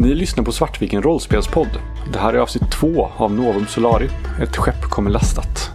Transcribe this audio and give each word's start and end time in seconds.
Ni 0.00 0.14
lyssnar 0.14 0.44
på 0.44 0.52
Svartviken 0.52 1.02
rollspelspodd. 1.02 1.68
Det 2.12 2.18
här 2.18 2.34
är 2.34 2.38
avsnitt 2.38 2.70
två 2.70 3.10
av 3.16 3.32
Novum 3.32 3.66
Solari. 3.66 4.08
Ett 4.42 4.56
skepp 4.56 4.82
kommer 4.82 5.10
lastat. 5.10 5.70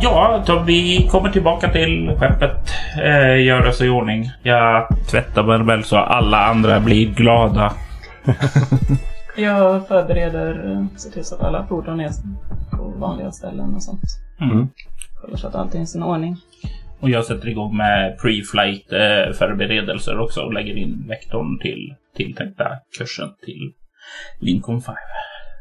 Ja, 0.00 0.44
då 0.46 0.62
vi 0.66 1.08
kommer 1.10 1.28
tillbaka 1.30 1.72
till 1.72 2.16
skeppet. 2.18 2.72
Eh, 3.04 3.44
gör 3.44 3.68
oss 3.68 3.80
i 3.80 3.88
ordning. 3.88 4.30
Jag 4.42 4.88
tvättar 5.10 5.42
mig 5.42 5.66
väl 5.66 5.84
så 5.84 5.96
alla 5.96 6.44
andra 6.44 6.80
blir 6.80 7.06
glada. 7.06 7.72
Jag 9.36 9.88
förbereder, 9.88 10.70
eh, 10.70 10.86
ser 10.96 11.10
till 11.10 11.24
så 11.24 11.34
att 11.34 11.40
alla 11.40 11.66
fordon 11.66 12.00
är 12.00 12.10
på 12.70 12.94
vanliga 12.96 13.32
ställen 13.32 13.74
och 13.74 13.82
sånt. 13.82 14.02
Mm. 14.40 14.68
Kollar 15.20 15.36
så 15.36 15.48
att 15.48 15.54
allting 15.54 15.80
är 15.80 15.84
i 15.84 15.86
sin 15.86 16.02
ordning. 16.02 16.36
Och 17.00 17.10
jag 17.10 17.24
sätter 17.24 17.48
igång 17.48 17.76
med 17.76 18.18
pre-flight 18.18 18.92
eh, 18.92 19.32
förberedelser 19.32 20.20
också 20.20 20.40
och 20.40 20.52
lägger 20.52 20.76
in 20.76 21.04
vektorn 21.08 21.58
till 21.58 21.94
tilltänkta 22.16 22.64
kursen 22.98 23.28
till 23.44 23.72
Lincoln 24.40 24.82
5. 24.82 24.94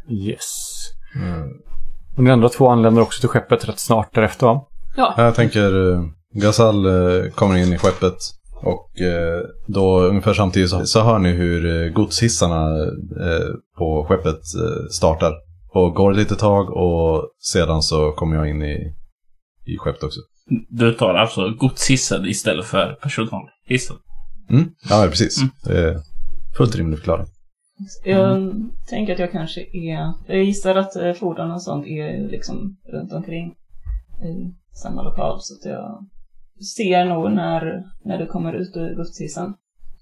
Yes. 0.10 0.54
Och 2.18 2.24
ni 2.24 2.32
andra 2.32 2.50
två 2.50 2.70
anländer 2.70 3.02
också 3.02 3.20
till 3.20 3.30
skeppet 3.30 3.70
rätt 3.70 3.80
snart 3.80 4.14
därefter 4.14 4.46
va? 4.46 4.68
Jag 5.18 5.36
tänker 5.36 5.94
eh, 5.94 6.04
Gazal 6.34 6.86
kommer 7.32 7.58
in 7.58 7.74
i 7.74 7.78
skeppet 7.78 8.18
och 8.64 9.02
eh, 9.02 9.42
då 9.68 10.02
ungefär 10.02 10.34
samtidigt 10.34 10.70
så, 10.70 10.86
så 10.86 11.02
hör 11.02 11.20
ni 11.20 11.30
hur 11.30 11.84
eh, 11.84 11.94
godshissarna 11.94 12.84
eh, 13.26 13.48
på 13.78 14.06
skeppet 14.10 14.36
eh, 14.36 14.88
startar. 14.92 15.34
Och 15.74 15.94
går 15.96 16.12
ett 16.12 16.18
litet 16.18 16.40
tag 16.40 16.70
och 16.70 17.30
sedan 17.40 17.82
så 17.82 18.12
kommer 18.12 18.36
jag 18.36 18.50
in 18.50 18.62
i, 18.62 18.94
i 19.66 19.78
skeppet 19.78 20.04
också. 20.04 20.20
Du 20.70 20.94
tar 20.94 21.14
alltså 21.14 21.50
godshissen 21.50 22.26
istället 22.26 22.66
för 22.66 22.94
personalhissen. 23.02 23.96
Mm. 24.50 24.70
Ja, 24.90 25.08
precis. 25.10 25.42
Det 25.64 25.80
är 25.80 26.00
fullt 26.58 26.76
rimlig 26.76 27.00
förklaring. 27.00 27.26
Jag 28.06 28.54
tänker 28.90 29.14
att 29.14 29.20
jag 29.20 29.32
kanske 29.32 29.62
är... 29.62 30.14
Jag 30.28 30.44
gissar 30.44 30.76
att 30.76 31.18
fordon 31.20 31.52
och 31.52 31.62
sånt 31.62 31.88
är 31.88 32.30
liksom 32.30 32.78
runt 32.94 33.14
omkring 33.14 33.56
i 34.24 34.54
samma 34.84 35.02
lokal. 35.02 35.38
Så 35.42 35.54
att 35.54 35.72
jag 35.72 36.08
ser 36.64 37.06
nog 37.06 37.32
när, 37.32 37.84
när 38.06 38.18
du 38.18 38.26
kommer 38.26 38.54
ut 38.54 38.78
ur 38.78 38.96
godshissen. 38.96 39.54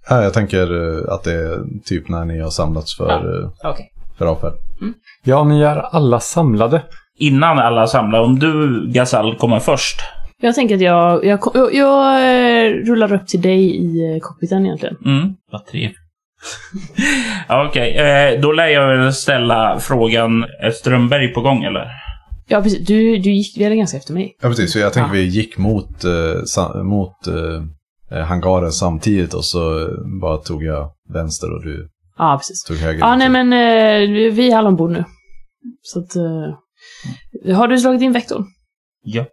Ja, 0.09 0.23
jag 0.23 0.33
tänker 0.33 0.97
eh, 1.07 1.13
att 1.13 1.23
det 1.23 1.33
är 1.33 1.59
typ 1.85 2.09
när 2.09 2.25
ni 2.25 2.39
har 2.39 2.49
samlats 2.49 2.97
för, 2.97 3.43
eh, 3.43 3.49
Okej. 3.63 3.91
för 4.17 4.25
avfärd. 4.25 4.53
Ja, 5.23 5.43
ni 5.43 5.61
är 5.61 5.77
alla 5.95 6.19
samlade. 6.19 6.81
Innan 7.19 7.59
alla 7.59 7.87
samlar, 7.87 8.19
om 8.19 8.39
du 8.39 8.85
Gazal 8.91 9.35
kommer 9.37 9.59
först. 9.59 10.01
Jag 10.41 10.55
tänker 10.55 10.75
att 10.75 10.81
jag, 10.81 11.25
jag, 11.25 11.39
jag, 11.53 11.73
jag 11.73 12.15
eh, 12.15 12.71
rullar 12.71 13.13
upp 13.13 13.27
till 13.27 13.41
dig 13.41 13.75
i 13.85 14.19
cockpiten 14.19 14.65
egentligen. 14.65 14.95
Mm, 15.05 15.35
vad 15.51 15.65
trevligt. 15.65 15.97
Ja, 17.47 17.67
Okej, 17.69 17.97
eh, 17.97 18.41
då 18.41 18.51
lär 18.51 18.67
jag 18.67 18.97
väl 18.97 19.13
ställa 19.13 19.79
frågan, 19.79 20.45
är 20.61 20.71
Strömberg 20.71 21.27
på 21.27 21.41
gång 21.41 21.63
eller? 21.63 21.87
Ja, 22.51 22.61
precis. 22.61 22.87
Du, 22.87 23.17
du 23.17 23.31
gick 23.31 23.57
väl 23.61 23.75
ganska 23.75 23.97
efter 23.97 24.13
mig? 24.13 24.35
Ja, 24.41 24.49
precis. 24.49 24.71
Så 24.71 24.79
jag 24.79 24.93
tänker 24.93 25.07
Ja. 25.09 25.13
vi 25.13 25.25
gick 25.25 25.57
mot, 25.57 26.03
eh, 26.03 26.43
sa, 26.45 26.83
mot 26.83 27.27
eh, 27.27 28.17
eh, 28.17 28.25
hangaren 28.25 28.71
samtidigt 28.71 29.33
och 29.33 29.45
så 29.45 29.79
eh, 29.81 29.87
bara 30.21 30.37
tog 30.37 30.63
jag 30.63 30.91
vänster 31.13 31.51
och 31.53 31.63
du 31.63 31.89
Ja, 32.17 32.37
precis. 32.37 32.63
tog 32.63 32.77
höger. 32.77 32.99
Ja, 32.99 33.15
nej 33.15 33.29
men 33.29 33.53
eh, 33.53 34.33
vi 34.33 34.51
är 34.51 34.57
alla 34.57 34.69
ombord 34.69 34.91
nu. 34.91 35.03
Så 35.81 35.99
att... 35.99 36.15
Eh, 36.15 37.55
har 37.55 37.67
du 37.67 37.77
slagit 37.79 38.01
in 38.01 38.11
vektorn? 38.13 38.45
Ja. 39.03 39.25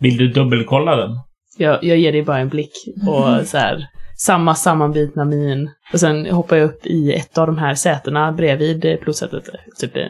Vill 0.00 0.16
du 0.16 0.28
dubbelkolla 0.28 0.96
den? 0.96 1.10
Jag, 1.58 1.84
jag 1.84 1.98
ger 1.98 2.12
dig 2.12 2.22
bara 2.22 2.38
en 2.38 2.48
blick 2.48 2.72
och 3.08 3.46
så 3.46 3.58
här 3.58 3.86
samma 4.18 4.54
sammanbitna 4.54 5.24
min. 5.24 5.70
Och 5.92 6.00
sen 6.00 6.26
hoppar 6.26 6.56
jag 6.56 6.64
upp 6.70 6.86
i 6.86 7.12
ett 7.12 7.38
av 7.38 7.46
de 7.46 7.58
här 7.58 7.74
sätena 7.74 8.32
bredvid 8.32 8.84
eh, 8.84 8.96
pilotsätet. 8.96 9.44
Typ 9.80 9.96
eh, 9.96 10.02
ja, 10.02 10.08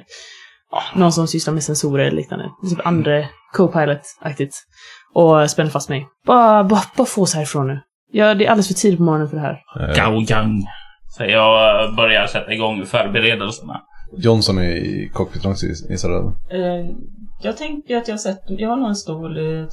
någon 0.95 1.13
som 1.13 1.27
sysslar 1.27 1.55
med 1.55 1.63
sensorer 1.63 2.05
eller 2.05 2.17
liknande. 2.17 2.51
Typ 2.71 2.87
andre 2.87 3.29
co-pilot-aktigt. 3.57 4.55
Och 5.15 5.51
spänner 5.51 5.71
fast 5.71 5.89
mig. 5.89 6.07
Bara, 6.27 6.65
bara, 6.65 6.83
bara 6.97 7.07
få 7.07 7.23
oss 7.23 7.35
härifrån 7.35 7.67
nu. 7.67 7.81
Ja, 8.13 8.35
det 8.35 8.47
är 8.47 8.51
alldeles 8.51 8.69
för 8.69 8.75
tidigt 8.75 8.99
på 8.99 9.05
morgonen 9.05 9.29
för 9.29 9.37
det 9.37 9.43
här. 9.43 9.59
Eh, 9.81 9.97
Gao 9.97 10.23
Yang. 10.31 10.67
Så 11.09 11.25
jag 11.25 11.95
börjar 11.97 12.27
sätta 12.27 12.53
igång 12.53 12.87
förberedelserna. 12.87 13.81
Johnson 14.17 14.59
är 14.59 14.63
i 14.63 15.11
cockpiten 15.15 15.51
också 15.51 15.67
gissar 15.67 16.09
du? 16.09 16.33
Eh, 16.57 16.87
jag 17.43 17.57
tänker 17.57 17.97
att 17.97 18.09
jag 18.09 18.13
har 18.13 18.19
sett... 18.19 18.41
Jag 18.47 18.69
har 18.69 18.77
nog 18.77 18.89
en 18.89 18.97
stol 18.97 19.39
i 19.39 19.69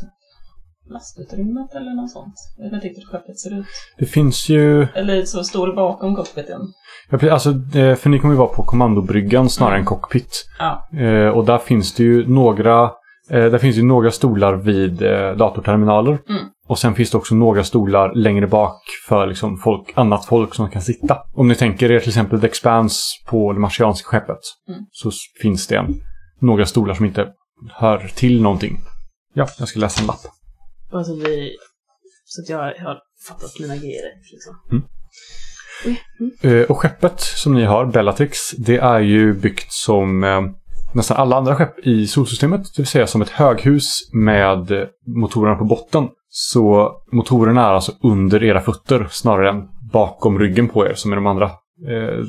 lastutrymmet 0.89 1.75
eller 1.75 1.95
något 1.95 2.11
sånt. 2.11 2.33
Jag 2.57 2.63
vet 2.63 2.73
inte 2.73 2.87
riktigt 2.87 3.03
hur 3.03 3.07
skeppet 3.07 3.39
ser 3.39 3.59
ut. 3.59 3.65
Det 3.97 4.05
finns 4.05 4.49
ju... 4.49 4.87
Eller 4.95 5.25
så 5.25 5.43
stol 5.43 5.75
bakom 5.75 6.15
cockpiten. 6.15 6.61
Ja, 7.09 7.31
alltså, 7.31 7.49
eh, 7.49 7.95
för 7.95 8.09
ni 8.09 8.19
kommer 8.19 8.33
ju 8.33 8.37
vara 8.37 8.47
på 8.47 8.63
kommandobryggan 8.63 9.49
snarare 9.49 9.77
än 9.77 9.85
cockpit. 9.85 10.45
Ja. 10.59 10.89
Eh, 10.99 11.27
och 11.27 11.45
där 11.45 11.57
finns 11.57 11.93
det 11.93 12.03
ju 12.03 12.27
några... 12.27 12.83
Eh, 13.29 13.45
där 13.45 13.57
finns 13.57 13.75
ju 13.75 13.83
några 13.83 14.11
stolar 14.11 14.55
vid 14.55 14.93
datorterminaler. 15.37 16.19
Mm. 16.29 16.41
Och 16.67 16.79
sen 16.79 16.95
finns 16.95 17.11
det 17.11 17.17
också 17.17 17.35
några 17.35 17.63
stolar 17.63 18.15
längre 18.15 18.47
bak 18.47 18.81
för 19.07 19.27
liksom 19.27 19.57
folk, 19.57 19.93
annat 19.95 20.25
folk 20.25 20.55
som 20.55 20.69
kan 20.69 20.81
sitta. 20.81 21.17
Om 21.33 21.47
ni 21.47 21.55
tänker 21.55 21.91
er 21.91 21.99
till 21.99 22.09
exempel 22.09 22.41
The 22.41 22.47
Expanse 22.47 23.01
på 23.25 23.53
det 23.53 23.59
marsianska 23.59 24.07
skeppet. 24.07 24.39
Mm. 24.69 24.79
Så 24.91 25.11
finns 25.41 25.67
det 25.67 25.75
en, 25.75 25.95
några 26.41 26.65
stolar 26.65 26.93
som 26.93 27.05
inte 27.05 27.27
hör 27.71 28.11
till 28.15 28.41
någonting. 28.41 28.79
Ja, 29.33 29.47
jag 29.59 29.67
ska 29.67 29.79
läsa 29.79 30.01
en 30.01 30.07
lapp. 30.07 30.19
Bara 30.93 31.03
så, 31.03 31.15
vi, 31.15 31.55
så 32.25 32.41
att 32.41 32.49
jag 32.49 32.57
har 32.57 32.97
fattat 33.27 33.59
mina 33.59 33.75
grejer. 33.75 34.01
Liksom. 34.31 34.83
Eh, 36.41 36.61
och 36.71 36.77
skeppet 36.77 37.19
som 37.19 37.53
ni 37.53 37.63
har, 37.63 37.85
Bellatrix, 37.85 38.51
det 38.51 38.77
är 38.77 38.99
ju 38.99 39.33
byggt 39.33 39.73
som 39.73 40.23
eh, 40.23 40.41
nästan 40.93 41.17
alla 41.17 41.35
andra 41.35 41.55
skepp 41.55 41.87
i 41.87 42.07
solsystemet. 42.07 42.61
Det 42.61 42.81
vill 42.81 42.87
säga 42.87 43.07
som 43.07 43.21
ett 43.21 43.29
höghus 43.29 44.09
med 44.13 44.71
eh, 44.71 44.87
motorerna 45.07 45.55
på 45.55 45.65
botten. 45.65 46.07
Så 46.29 46.91
motorerna 47.11 47.61
är 47.61 47.73
alltså 47.73 47.91
under 48.03 48.43
era 48.43 48.61
fötter 48.61 49.07
snarare 49.11 49.49
än 49.49 49.67
bakom 49.91 50.39
ryggen 50.39 50.69
på 50.69 50.87
er 50.87 50.93
som 50.93 51.11
i 51.13 51.15
de 51.15 51.27
andra 51.27 51.51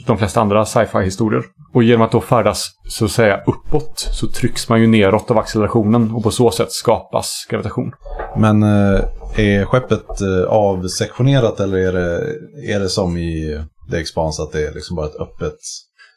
de 0.06 0.19
flesta 0.19 0.41
andra 0.41 0.65
sci-fi-historier. 0.65 1.42
Och 1.75 1.82
genom 1.82 2.03
att 2.03 2.12
då 2.12 2.20
färdas 2.20 2.70
så 2.88 3.04
att 3.04 3.10
säga 3.10 3.41
uppåt 3.47 4.09
så 4.12 4.28
trycks 4.28 4.69
man 4.69 4.81
ju 4.81 4.87
neråt 4.87 5.31
av 5.31 5.38
accelerationen 5.38 6.10
och 6.10 6.22
på 6.22 6.31
så 6.31 6.50
sätt 6.50 6.72
skapas 6.72 7.47
gravitation. 7.50 7.93
Men 8.37 8.62
eh, 8.62 9.00
är 9.37 9.64
skeppet 9.64 10.20
eh, 10.20 10.44
avsektionerat 10.48 11.60
eller 11.60 11.78
är 11.78 11.93
det, 11.93 12.34
är 12.75 12.81
det 12.81 12.88
som 12.88 13.16
i 13.16 13.60
The 13.91 13.97
Expanse 13.97 14.43
att 14.43 14.53
det 14.53 14.66
är 14.66 14.75
liksom 14.75 14.97
bara 14.97 15.06
ett 15.06 15.20
öppet... 15.20 15.59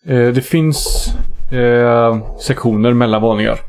Eh, 0.05 0.27
det 0.27 0.41
finns 0.41 1.07
eh, 1.51 2.17
sektioner 2.39 2.93
mellan 2.93 3.21
våningar. 3.21 3.59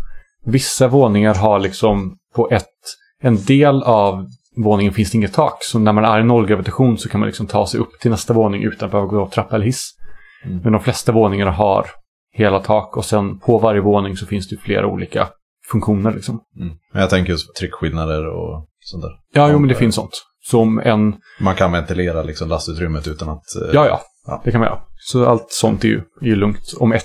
Vissa 0.44 0.88
våningar 0.88 1.34
har 1.34 1.58
liksom 1.58 2.16
på 2.34 2.50
ett, 2.50 2.64
en 3.22 3.44
del 3.44 3.82
av 3.82 4.26
våningen 4.64 4.92
finns 4.92 5.10
det 5.10 5.16
inget 5.18 5.34
tak. 5.34 5.58
Så 5.60 5.78
när 5.78 5.92
man 5.92 6.04
är 6.04 6.20
i 6.20 6.24
nollgravitation 6.24 6.98
så 6.98 7.08
kan 7.08 7.20
man 7.20 7.26
liksom 7.26 7.46
ta 7.46 7.66
sig 7.66 7.80
upp 7.80 8.00
till 8.00 8.10
nästa 8.10 8.32
våning 8.34 8.62
utan 8.62 8.86
att 8.86 8.92
behöva 8.92 9.08
gå 9.08 9.28
trappa 9.28 9.54
eller 9.54 9.66
hiss. 9.66 9.90
Mm. 10.44 10.58
Men 10.62 10.72
de 10.72 10.80
flesta 10.82 11.12
våningar 11.12 11.46
har 11.46 11.86
hela 12.32 12.60
tak 12.60 12.96
och 12.96 13.04
sen 13.04 13.38
på 13.38 13.58
varje 13.58 13.80
våning 13.80 14.16
så 14.16 14.26
finns 14.26 14.48
det 14.48 14.56
flera 14.56 14.86
olika 14.86 15.28
funktioner 15.70 16.12
liksom. 16.14 16.40
Mm. 16.60 16.74
Jag 16.92 17.10
tänker 17.10 17.32
just 17.32 17.46
på 17.46 17.52
tryckskillnader 17.58 18.26
och 18.26 18.66
sånt 18.80 19.02
där. 19.02 19.10
Ja, 19.32 19.50
jo 19.52 19.58
men 19.58 19.68
det 19.68 19.74
finns 19.74 19.94
sånt. 19.94 20.24
Som 20.50 20.78
en, 20.78 21.14
Man 21.40 21.54
kan 21.54 21.72
ventilera 21.72 22.22
liksom 22.22 22.48
lastutrymmet 22.48 23.06
utan 23.06 23.28
att... 23.28 23.56
eh, 23.62 23.74
ja 23.74 23.86
ja, 23.86 24.00
Ja. 24.26 24.40
det 24.44 24.50
kan 24.50 24.60
man 24.60 24.68
göra. 24.68 24.80
Så 25.00 25.26
allt 25.26 25.46
sånt 25.48 25.84
är 25.84 25.88
ju, 25.88 26.00
är 26.20 26.26
ju 26.26 26.36
lugnt. 26.36 26.74
Om 26.78 26.92
ett, 26.92 27.02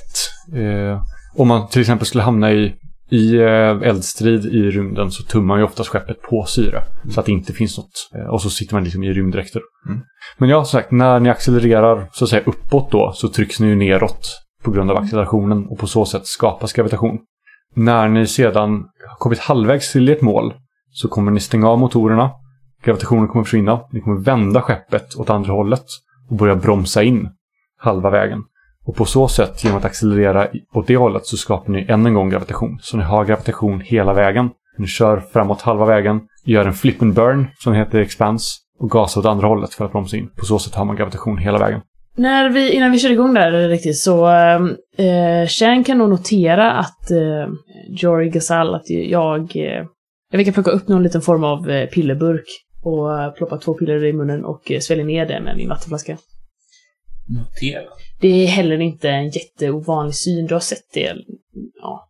eh, 0.55 1.01
om 1.35 1.47
man 1.47 1.67
till 1.67 1.81
exempel 1.81 2.07
skulle 2.07 2.23
hamna 2.23 2.51
i 2.51 2.75
i 3.13 3.35
eh, 3.35 3.89
eldstrid 3.89 4.45
i 4.45 4.71
rymden 4.71 5.11
så 5.11 5.23
tummar 5.23 5.57
ju 5.57 5.63
oftast 5.63 5.89
skeppet 5.89 6.21
på 6.21 6.45
syre. 6.45 6.83
Så 7.09 7.19
att 7.19 7.25
det 7.25 7.31
inte 7.31 7.53
finns 7.53 7.77
något. 7.77 8.09
Eh, 8.15 8.25
och 8.25 8.41
så 8.41 8.49
sitter 8.49 8.75
man 8.75 8.83
liksom 8.83 9.03
i 9.03 9.13
rymddräkter. 9.13 9.61
Mm. 9.87 10.01
Men 10.37 10.49
ja, 10.49 10.65
som 10.65 10.79
sagt, 10.79 10.91
när 10.91 11.19
ni 11.19 11.29
accelererar 11.29 12.07
så 12.11 12.25
att 12.25 12.29
säga 12.29 12.43
uppåt 12.45 12.91
då 12.91 13.11
så 13.15 13.27
trycks 13.27 13.59
ni 13.59 13.67
ju 13.67 13.75
neråt 13.75 14.27
på 14.63 14.71
grund 14.71 14.91
av 14.91 14.97
accelerationen 14.97 15.65
och 15.65 15.79
på 15.79 15.87
så 15.87 16.05
sätt 16.05 16.25
skapas 16.25 16.73
gravitation. 16.73 17.19
När 17.75 18.07
ni 18.07 18.27
sedan 18.27 18.71
har 19.09 19.17
kommit 19.17 19.39
halvvägs 19.39 19.91
till 19.91 20.09
ert 20.09 20.21
mål 20.21 20.53
så 20.91 21.07
kommer 21.07 21.31
ni 21.31 21.39
stänga 21.39 21.69
av 21.69 21.79
motorerna. 21.79 22.31
Gravitationen 22.83 23.27
kommer 23.27 23.43
försvinna. 23.43 23.81
Ni 23.91 24.01
kommer 24.01 24.21
vända 24.21 24.61
skeppet 24.61 25.15
åt 25.15 25.29
andra 25.29 25.53
hållet 25.53 25.85
och 26.29 26.35
börja 26.35 26.55
bromsa 26.55 27.03
in 27.03 27.29
halva 27.77 28.09
vägen. 28.09 28.39
Och 28.85 28.95
på 28.95 29.05
så 29.05 29.27
sätt, 29.27 29.63
genom 29.63 29.77
att 29.77 29.85
accelerera 29.85 30.47
åt 30.73 30.87
det 30.87 30.95
hållet, 30.95 31.25
så 31.25 31.37
skapar 31.37 31.71
ni 31.71 31.85
än 31.89 32.05
en 32.05 32.13
gång 32.13 32.29
gravitation. 32.29 32.79
Så 32.81 32.97
ni 32.97 33.03
har 33.03 33.25
gravitation 33.25 33.81
hela 33.81 34.13
vägen. 34.13 34.49
Ni 34.77 34.87
kör 34.87 35.19
framåt 35.33 35.61
halva 35.61 35.85
vägen, 35.85 36.21
gör 36.45 36.65
en 36.65 36.73
flip 36.73 37.01
and 37.01 37.13
burn, 37.13 37.47
som 37.59 37.73
heter 37.73 37.99
expans, 37.99 38.59
och 38.79 38.89
gasar 38.89 39.21
åt 39.21 39.27
andra 39.27 39.47
hållet 39.47 39.73
för 39.73 39.85
att 39.85 39.91
bromsa 39.91 40.17
in. 40.17 40.29
På 40.35 40.45
så 40.45 40.59
sätt 40.59 40.75
har 40.75 40.85
man 40.85 40.95
gravitation 40.95 41.37
hela 41.37 41.57
vägen. 41.57 41.81
När 42.15 42.49
vi, 42.49 42.71
innan 42.71 42.91
vi 42.91 42.99
kör 42.99 43.11
igång 43.11 43.33
där 43.33 43.69
riktigt 43.69 43.97
så, 43.97 44.29
eh, 44.97 45.47
Shang 45.47 45.83
kan 45.83 45.97
nog 45.97 46.09
notera 46.09 46.71
att 46.71 47.11
eh, 47.11 47.47
Jory 47.89 48.29
Gazal, 48.29 48.75
att 48.75 48.89
jag, 48.89 49.55
eh, 49.55 49.85
jag 50.31 50.45
kan 50.45 50.53
plocka 50.53 50.71
upp 50.71 50.87
någon 50.87 51.03
liten 51.03 51.21
form 51.21 51.43
av 51.43 51.69
eh, 51.69 51.89
pillerburk 51.89 52.45
och 52.83 53.19
eh, 53.19 53.31
ploppa 53.31 53.57
två 53.57 53.73
piller 53.73 54.05
i 54.05 54.13
munnen 54.13 54.45
och 54.45 54.71
eh, 54.71 54.79
svälja 54.79 55.05
ner 55.05 55.25
det 55.25 55.41
med 55.41 55.57
min 55.57 55.69
vattenflaska. 55.69 56.17
Notera. 57.27 57.81
Det 58.23 58.43
är 58.43 58.47
heller 58.47 58.81
inte 58.81 59.09
en 59.09 59.29
jätteovanlig 59.29 60.15
syn, 60.15 60.45
du 60.45 60.55
har 60.55 60.59
sett 60.59 60.93
det, 60.93 61.15
ja, 61.81 62.09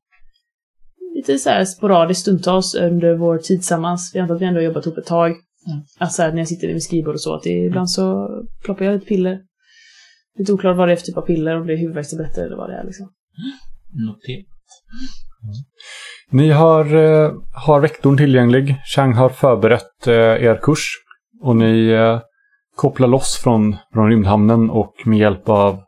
lite 1.15 1.39
så 1.39 1.49
här 1.49 1.65
sporadiskt 1.65 2.21
stundtals 2.21 2.75
under 2.75 3.15
vår 3.15 3.37
tid 3.37 3.59
tillsammans. 3.59 4.11
Vi 4.13 4.19
antar 4.19 4.35
att 4.35 4.41
vi 4.41 4.45
ändå 4.45 4.59
har 4.59 4.65
jobbat 4.65 4.85
ihop 4.85 4.97
ett 4.97 5.05
tag. 5.05 5.31
Mm. 5.31 5.83
Alltså 5.97 6.27
när 6.27 6.37
jag 6.37 6.47
sitter 6.47 6.67
vid 6.67 6.83
skrivbord 6.83 7.13
och 7.13 7.21
så, 7.21 7.35
att 7.35 7.43
det, 7.43 7.49
ibland 7.49 7.89
så 7.89 8.29
ploppar 8.63 8.85
jag 8.85 8.93
lite 8.93 9.05
piller. 9.05 9.39
Lite 10.37 10.53
oklart 10.53 10.77
vad 10.77 10.87
det 10.87 10.91
är 10.91 10.95
för 10.95 11.03
typ 11.05 11.17
av 11.17 11.21
piller, 11.21 11.61
om 11.61 11.67
det 11.67 11.73
är 11.73 11.77
huvudvärkstabletter 11.77 12.45
eller 12.45 12.55
vad 12.55 12.69
det 12.69 12.75
är 12.75 12.83
liksom. 12.83 13.09
Notera. 13.93 14.43
Ni 16.31 16.49
har, 16.49 16.95
eh, 16.95 17.31
har 17.65 17.79
vektorn 17.79 18.17
tillgänglig. 18.17 18.75
Chang 18.95 19.13
har 19.13 19.29
förberett 19.29 20.07
eh, 20.07 20.13
er 20.15 20.59
kurs. 20.61 20.89
Och 21.41 21.55
ni 21.55 21.87
eh, 21.87 22.19
kopplar 22.75 23.07
loss 23.07 23.37
från, 23.43 23.75
från 23.93 24.09
rymdhamnen 24.09 24.69
och 24.69 24.93
med 25.05 25.19
hjälp 25.19 25.49
av 25.49 25.79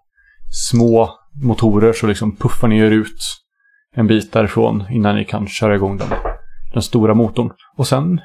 små 0.49 1.09
motorer 1.43 1.93
så 1.93 2.07
liksom 2.07 2.35
puffar 2.35 2.67
ni 2.67 2.79
er 2.79 2.91
ut 2.91 3.17
en 3.95 4.07
bit 4.07 4.33
därifrån 4.33 4.83
innan 4.91 5.15
ni 5.15 5.25
kan 5.25 5.47
köra 5.47 5.75
igång 5.75 5.97
den, 5.97 6.07
den 6.73 6.81
stora 6.81 7.13
motorn. 7.13 7.51
Och 7.77 7.87
sen 7.87 8.19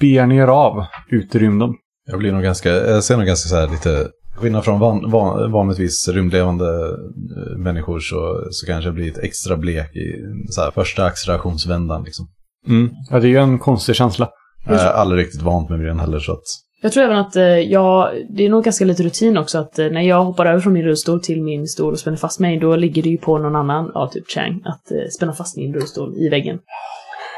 ber 0.00 0.26
ni 0.26 0.36
er 0.36 0.46
av 0.46 0.84
ut 1.08 1.34
i 1.34 1.38
rymden. 1.38 1.74
Jag 2.10 2.18
blir 2.18 2.32
nog 2.32 2.42
ganska, 2.42 2.70
jag 2.70 3.04
ser 3.04 3.16
nog 3.16 3.26
ganska 3.26 3.48
så 3.48 3.56
här 3.56 3.68
lite, 3.68 4.08
skillnad 4.34 4.64
från 4.64 4.80
van, 4.80 5.10
van, 5.10 5.52
vanligtvis 5.52 6.08
rymdlevande 6.08 6.64
eh, 6.64 7.58
människor 7.58 8.00
så, 8.00 8.48
så 8.50 8.66
kanske 8.66 8.88
jag 8.88 8.94
blir 8.94 9.04
lite 9.04 9.20
extra 9.20 9.56
blek 9.56 9.96
i 9.96 10.12
så 10.48 10.60
här, 10.62 10.70
första 10.70 11.04
accelerationsvändan 11.04 12.02
liksom. 12.04 12.28
Mm. 12.66 12.90
Ja, 13.10 13.20
det 13.20 13.26
är 13.26 13.30
ju 13.30 13.38
en 13.38 13.58
konstig 13.58 13.96
känsla. 13.96 14.28
Jag 14.66 14.80
är 14.80 14.92
aldrig 14.92 15.26
riktigt 15.26 15.42
vant 15.42 15.70
med 15.70 15.80
den 15.80 16.00
heller 16.00 16.18
så 16.18 16.32
att 16.32 16.44
Jag 16.80 16.92
tror 16.92 17.04
även 17.04 17.18
att 17.18 17.36
eh, 17.36 17.44
jag, 17.44 18.10
det 18.30 18.46
är 18.46 18.50
nog 18.50 18.64
ganska 18.64 18.84
lite 18.84 19.02
rutin 19.02 19.38
också 19.38 19.58
att 19.58 19.78
eh, 19.78 19.86
när 19.86 20.00
jag 20.00 20.24
hoppar 20.24 20.46
över 20.46 20.60
från 20.60 20.72
min 20.72 20.84
rullstol 20.84 21.20
till 21.22 21.42
min 21.42 21.66
stol 21.66 21.92
och 21.92 21.98
spänner 21.98 22.16
fast 22.16 22.40
mig, 22.40 22.58
då 22.58 22.76
ligger 22.76 23.02
det 23.02 23.08
ju 23.08 23.18
på 23.18 23.38
någon 23.38 23.56
annan, 23.56 23.90
ja 23.94 24.10
typ 24.12 24.30
Chang, 24.30 24.62
att 24.64 24.90
eh, 24.90 25.08
spänna 25.16 25.32
fast 25.32 25.56
min 25.56 25.74
rullstol 25.74 26.14
i 26.16 26.28
väggen. 26.28 26.58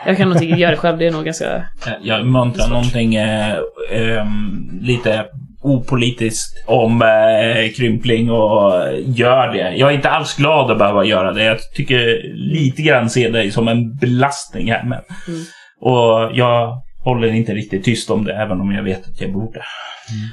Jag 0.06 0.16
kan 0.16 0.28
nog 0.28 0.42
inte 0.42 0.60
göra 0.60 0.70
det 0.70 0.76
själv, 0.76 0.98
det 0.98 1.06
är 1.06 1.10
nog 1.10 1.24
ganska... 1.24 1.56
Eh, 1.56 1.92
Jag 2.02 2.26
muntrar 2.26 2.68
någonting 2.68 3.14
eh, 3.14 3.56
ehm, 3.92 4.80
lite 4.82 5.24
opolitiskt 5.62 6.64
om 6.68 7.02
eh, 7.02 7.72
krympling 7.76 8.30
och 8.30 8.72
gör 9.04 9.48
det. 9.52 9.76
Jag 9.76 9.90
är 9.90 9.94
inte 9.94 10.10
alls 10.10 10.36
glad 10.36 10.70
att 10.70 10.78
behöva 10.78 11.04
göra 11.04 11.32
det. 11.32 11.44
Jag 11.44 11.58
tycker 11.76 12.22
lite 12.34 12.82
grann 12.82 13.10
ser 13.10 13.30
det 13.30 13.50
som 13.50 13.68
en 13.68 13.96
belastning 13.96 14.70
här. 14.70 14.84
Men, 14.84 14.98
Mm. 15.28 15.40
Och 15.82 16.30
jag 16.34 16.82
håller 17.04 17.28
inte 17.28 17.52
riktigt 17.54 17.84
tyst 17.84 18.10
om 18.10 18.24
det, 18.24 18.32
även 18.34 18.60
om 18.60 18.72
jag 18.72 18.82
vet 18.82 19.08
att 19.08 19.20
jag 19.20 19.32
borde. 19.32 19.62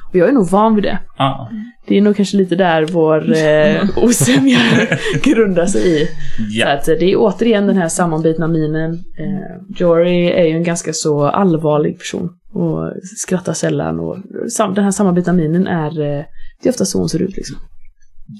Och 0.10 0.16
jag 0.16 0.30
är 0.30 0.34
nog 0.34 0.50
van 0.50 0.76
vid 0.76 0.84
det. 0.84 1.00
Ah. 1.18 1.48
Det 1.88 1.98
är 1.98 2.02
nog 2.02 2.16
kanske 2.16 2.38
lite 2.38 2.56
där 2.56 2.86
vår 2.86 3.36
eh, 3.38 4.04
osämja 4.04 4.60
grundar 5.24 5.66
sig 5.66 6.02
i. 6.02 6.06
Så 6.06 6.12
Ja. 6.50 6.74
att 6.74 6.88
eh, 6.88 6.96
det 7.00 7.12
är 7.12 7.16
återigen 7.18 7.68
den 7.68 7.78
här 7.78 7.88
sammanbitna 7.90 8.48
minen. 8.48 8.94
Eh, 8.94 9.78
Jory 9.78 10.26
är 10.32 10.44
ju 10.46 10.52
en 10.56 10.64
ganska 10.64 10.94
så 10.94 11.26
allvarlig 11.28 11.98
person 12.00 12.30
och 12.54 12.94
skrattar 13.18 13.54
sällan 13.54 14.00
och 14.00 14.18
sam- 14.52 14.74
den 14.74 14.84
här 14.84 14.92
sammanbitna 14.92 15.34
minen 15.34 15.68
är, 15.68 15.90
eh, 16.02 16.24
det 16.62 16.70
är 16.70 16.70
ofta 16.70 16.86
så 16.86 17.00
hon 17.00 17.10
ser 17.10 17.22
ut 17.22 17.36
liksom. 17.38 17.58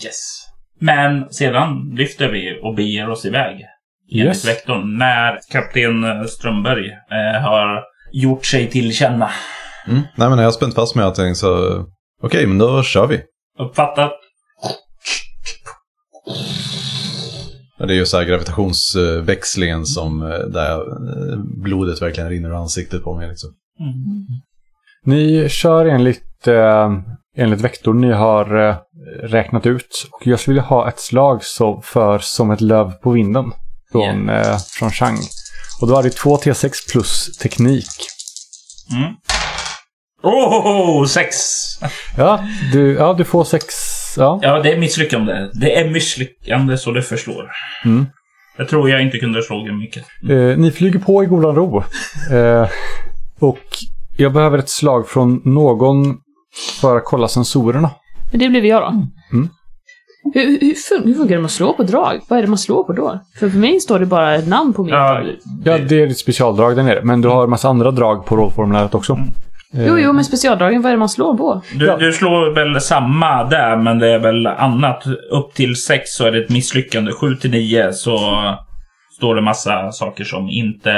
Yes. 0.06 0.44
Men 0.80 1.30
sedan 1.30 1.94
lyfter 1.96 2.32
vi 2.32 2.60
och 2.64 2.76
beger 2.76 3.10
oss 3.10 3.26
iväg. 3.26 3.66
Enligt 4.12 4.26
Yes. 4.28 4.48
vektorn. 4.48 4.98
När 4.98 5.40
kapten 5.52 6.28
Strömberg 6.28 6.88
eh, 6.90 7.42
har 7.42 7.84
gjort 8.12 8.46
sig 8.46 8.70
till 8.70 8.94
känna. 8.94 9.30
Mm. 9.88 10.02
Nej 10.16 10.30
men 10.30 10.38
jag 10.38 10.46
har 10.46 10.52
spänt 10.52 10.76
fast 10.76 10.96
mig 10.96 11.06
allting 11.06 11.36
så... 11.36 11.84
Okej, 12.24 12.48
men 12.48 12.58
då 12.58 12.84
kör 12.84 13.08
vi. 13.08 13.22
Uppfattat? 13.60 14.12
Det 17.78 17.94
är 17.94 17.98
ju 17.98 18.06
så 18.06 18.18
här 18.18 18.26
gravitationsväxlingen 18.26 19.86
som 19.86 20.22
eh, 20.22 20.40
där 20.40 20.74
eh, 20.74 21.38
blodet 21.64 22.02
verkligen 22.02 22.30
rinner 22.30 22.50
ur 22.50 22.62
ansiktet 22.62 23.04
på 23.04 23.16
mig. 23.16 23.30
Liksom. 23.30 23.50
Mm. 23.80 24.26
Ni 25.06 25.50
kör 25.50 25.86
enligt, 25.86 26.48
eh, 26.48 26.92
enligt 27.38 27.62
vektorn 27.62 28.02
ni 28.02 28.12
har 28.12 28.70
eh, 28.70 28.76
räknat 29.24 29.66
ut. 29.66 30.08
Och 30.12 30.28
jag 30.28 30.40
skulle 30.40 30.54
vilja 30.54 30.70
ha 30.70 30.90
ett 30.90 31.00
slag 31.00 31.44
så 31.44 31.82
för 31.82 32.20
Som 32.20 32.52
ett 32.52 32.62
löv 32.62 32.92
på 32.92 33.12
vinden. 33.12 33.52
Från, 33.92 34.30
eh, 34.30 34.58
från 34.80 34.92
Chang. 34.92 35.18
Och 35.82 35.88
då 35.88 35.98
är 35.98 36.04
det 36.04 36.10
två 36.10 36.38
T6 36.38 36.92
plus 36.92 37.38
teknik. 37.38 37.90
Mm. 38.92 39.14
Oh, 40.24 41.06
sex! 41.06 41.36
Ja, 42.18 42.44
du, 42.74 42.94
ja, 42.94 43.14
du 43.14 43.24
får 43.26 43.44
sex. 43.44 43.66
Ja. 44.18 44.40
Ja, 44.42 44.60
det 44.60 44.72
är 44.74 44.80
misslyckande. 44.80 45.50
Det 45.54 45.80
är 45.80 45.90
misslyckande 45.90 46.78
så 46.78 46.92
det 46.92 47.02
förslår. 47.02 47.52
Mm. 47.86 48.06
Jag 48.58 48.70
tror 48.70 48.90
jag 48.90 49.02
inte 49.02 49.18
kunde 49.18 49.44
slå 49.44 49.74
mycket. 49.74 50.06
Eh, 50.30 50.58
ni 50.58 50.72
flyger 50.72 51.00
på 51.00 51.24
i 51.24 51.28
godan 51.28 51.56
ro. 51.56 51.84
Eh, 52.32 52.70
och 53.40 53.66
jag 54.18 54.34
behöver 54.34 54.58
ett 54.58 54.70
slag 54.70 55.10
från 55.10 55.42
någon 55.46 56.18
för 56.82 56.98
att 56.98 57.06
kolla 57.06 57.28
sensorerna. 57.28 57.92
Men 58.32 58.40
det 58.40 58.50
blev 58.50 58.66
jag 58.66 58.82
då. 58.82 58.88
Mm. 59.38 59.50
Hur, 60.34 60.60
hur, 60.62 60.74
fun- 60.74 61.06
hur 61.06 61.14
funkar 61.14 61.36
det 61.36 61.42
med 61.42 61.46
att 61.46 61.52
slå 61.52 61.74
på 61.74 61.84
drag? 61.84 62.20
Vad 62.28 62.40
är 62.40 62.44
det 62.44 62.48
man 62.50 62.58
slår 62.58 62.84
på 62.84 62.94
då? 62.94 63.20
För 63.40 63.50
för 63.50 63.58
mig 63.58 63.80
står 63.80 64.00
det 64.00 64.06
bara 64.06 64.36
ett 64.36 64.48
namn 64.48 64.74
på 64.74 64.84
min 64.84 64.94
Ja. 64.94 65.22
Ja, 65.64 65.78
det 65.78 66.02
är 66.02 66.08
ditt 66.08 66.18
specialdrag 66.18 66.76
där 66.76 66.84
nere. 66.84 67.02
Men 67.04 67.22
du 67.22 67.28
har 67.30 67.44
en 67.44 67.50
massa 67.50 67.70
andra 67.70 67.92
drag 67.92 68.26
på 68.26 68.36
rollformuläret 68.36 68.96
också. 68.96 69.14
Eh, 69.74 69.88
Jo, 69.88 69.98
jo, 70.00 70.14
men 70.14 70.24
specialdragen, 70.26 70.82
vad 70.82 70.90
är 70.90 70.94
det 70.94 71.00
man 71.00 71.10
slår 71.10 71.38
på? 71.38 71.62
Du, 71.76 71.86
Ja. 71.86 71.98
du 71.98 72.12
slår 72.14 72.56
väl 72.56 72.82
samma 72.82 73.44
där, 73.44 73.76
men 73.78 74.00
det 74.00 74.08
är 74.14 74.20
väl 74.20 74.48
annat. 74.48 75.04
Upp 75.32 75.54
till 75.54 75.76
sex 75.76 76.10
så 76.16 76.26
är 76.26 76.32
det 76.32 76.38
ett 76.44 76.50
misslyckande. 76.50 77.12
Sju 77.12 77.36
till 77.36 77.52
nio 77.52 77.94
så 77.94 78.20
står 79.18 79.36
det 79.36 79.42
massa 79.42 79.92
saker 79.92 80.24
som 80.24 80.50
inte 80.50 80.94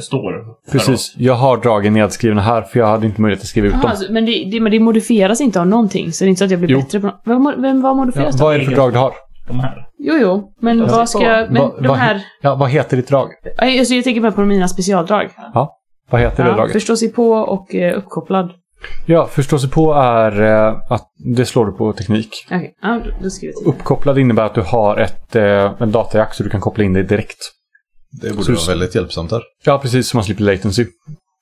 står. 0.00 0.32
Precis. 0.72 0.88
oss. 0.94 1.14
Jag 1.18 1.34
har 1.34 1.56
dragen 1.56 1.92
nedskrivna 1.94 2.42
här 2.42 2.62
för 2.62 2.78
jag 2.80 2.86
hade 2.86 3.06
inte 3.06 3.20
möjlighet 3.20 3.42
att 3.42 3.48
skriva 3.48 3.66
ut 3.66 3.72
dem. 3.72 3.80
alltså, 3.84 4.12
men, 4.12 4.26
det, 4.26 4.44
det, 4.52 4.60
men 4.60 4.72
det 4.72 4.80
modifieras 4.80 5.40
inte 5.40 5.60
av 5.60 5.66
någonting, 5.66 6.12
så 6.12 6.24
det 6.24 6.28
är 6.28 6.30
inte 6.30 6.38
så 6.38 6.44
att 6.44 6.50
jag 6.50 6.60
blir 6.60 6.70
Jo. 6.70 6.78
bättre 6.78 7.00
på 7.00 7.06
något. 7.06 7.20
Vem, 7.24 7.62
vem, 7.62 7.82
vad 7.82 7.90
Ja, 7.90 7.94
modifieras 7.94 8.36
då? 8.38 8.44
vad 8.44 8.54
är 8.54 8.58
det 8.58 8.64
för 8.64 8.72
drag 8.74 8.92
du 8.92 8.98
har? 8.98 9.12
De 9.48 9.60
här. 9.60 9.84
Jo, 9.98 10.14
jo, 10.20 10.52
men 10.60 10.78
Jag 10.78 10.86
vad 10.86 11.08
ska 11.08 11.18
på. 11.18 11.24
jag... 11.24 11.50
Men 11.52 11.62
Va- 11.62 11.72
de 11.82 11.96
här... 11.98 12.20
Ja, 12.42 12.54
vad 12.54 12.70
heter 12.70 12.96
ditt 12.96 13.08
drag? 13.08 13.28
Alltså, 13.58 13.94
jag 13.94 14.04
tänker 14.04 14.20
bara 14.20 14.32
på 14.32 14.40
mina 14.40 14.68
specialdrag. 14.68 15.28
Vad 16.10 16.20
heter 16.20 16.44
det 16.44 16.50
Ja, 16.50 16.56
draget? 16.56 16.72
förstå 16.72 16.96
sig 16.96 17.12
på 17.12 17.30
och 17.32 17.74
eh, 17.74 17.98
uppkopplad. 17.98 18.50
Ja, 19.06 19.26
förståsigpå 19.26 19.92
är 19.94 20.42
eh, 20.42 20.74
att 20.90 21.06
det 21.36 21.44
slår 21.46 21.66
du 21.66 21.72
på 21.72 21.92
teknik. 21.92 22.28
Okej, 22.46 22.74
ja, 22.82 23.00
då- 23.04 23.10
då 23.22 23.30
skriver 23.30 23.52
jag 23.54 23.62
till. 23.62 23.68
Uppkopplad 23.72 24.18
innebär 24.18 24.42
att 24.44 24.54
du 24.54 24.60
har 24.60 24.96
ett, 24.96 25.36
eh, 25.36 25.72
en 25.82 25.92
datajack 25.92 26.34
så 26.34 26.42
du 26.42 26.50
kan 26.50 26.60
koppla 26.60 26.84
in 26.84 26.92
dig 26.92 27.02
direkt. 27.02 27.36
Det 28.22 28.30
borde 28.30 28.44
Så- 28.44 28.52
vara 28.52 28.66
väldigt 28.78 28.94
hjälpsamt 28.94 29.30
här. 29.30 29.42
Ja, 29.64 29.78
precis. 29.78 30.08
Så 30.08 30.16
man 30.16 30.24
slipper 30.24 30.44
latency. 30.44 30.86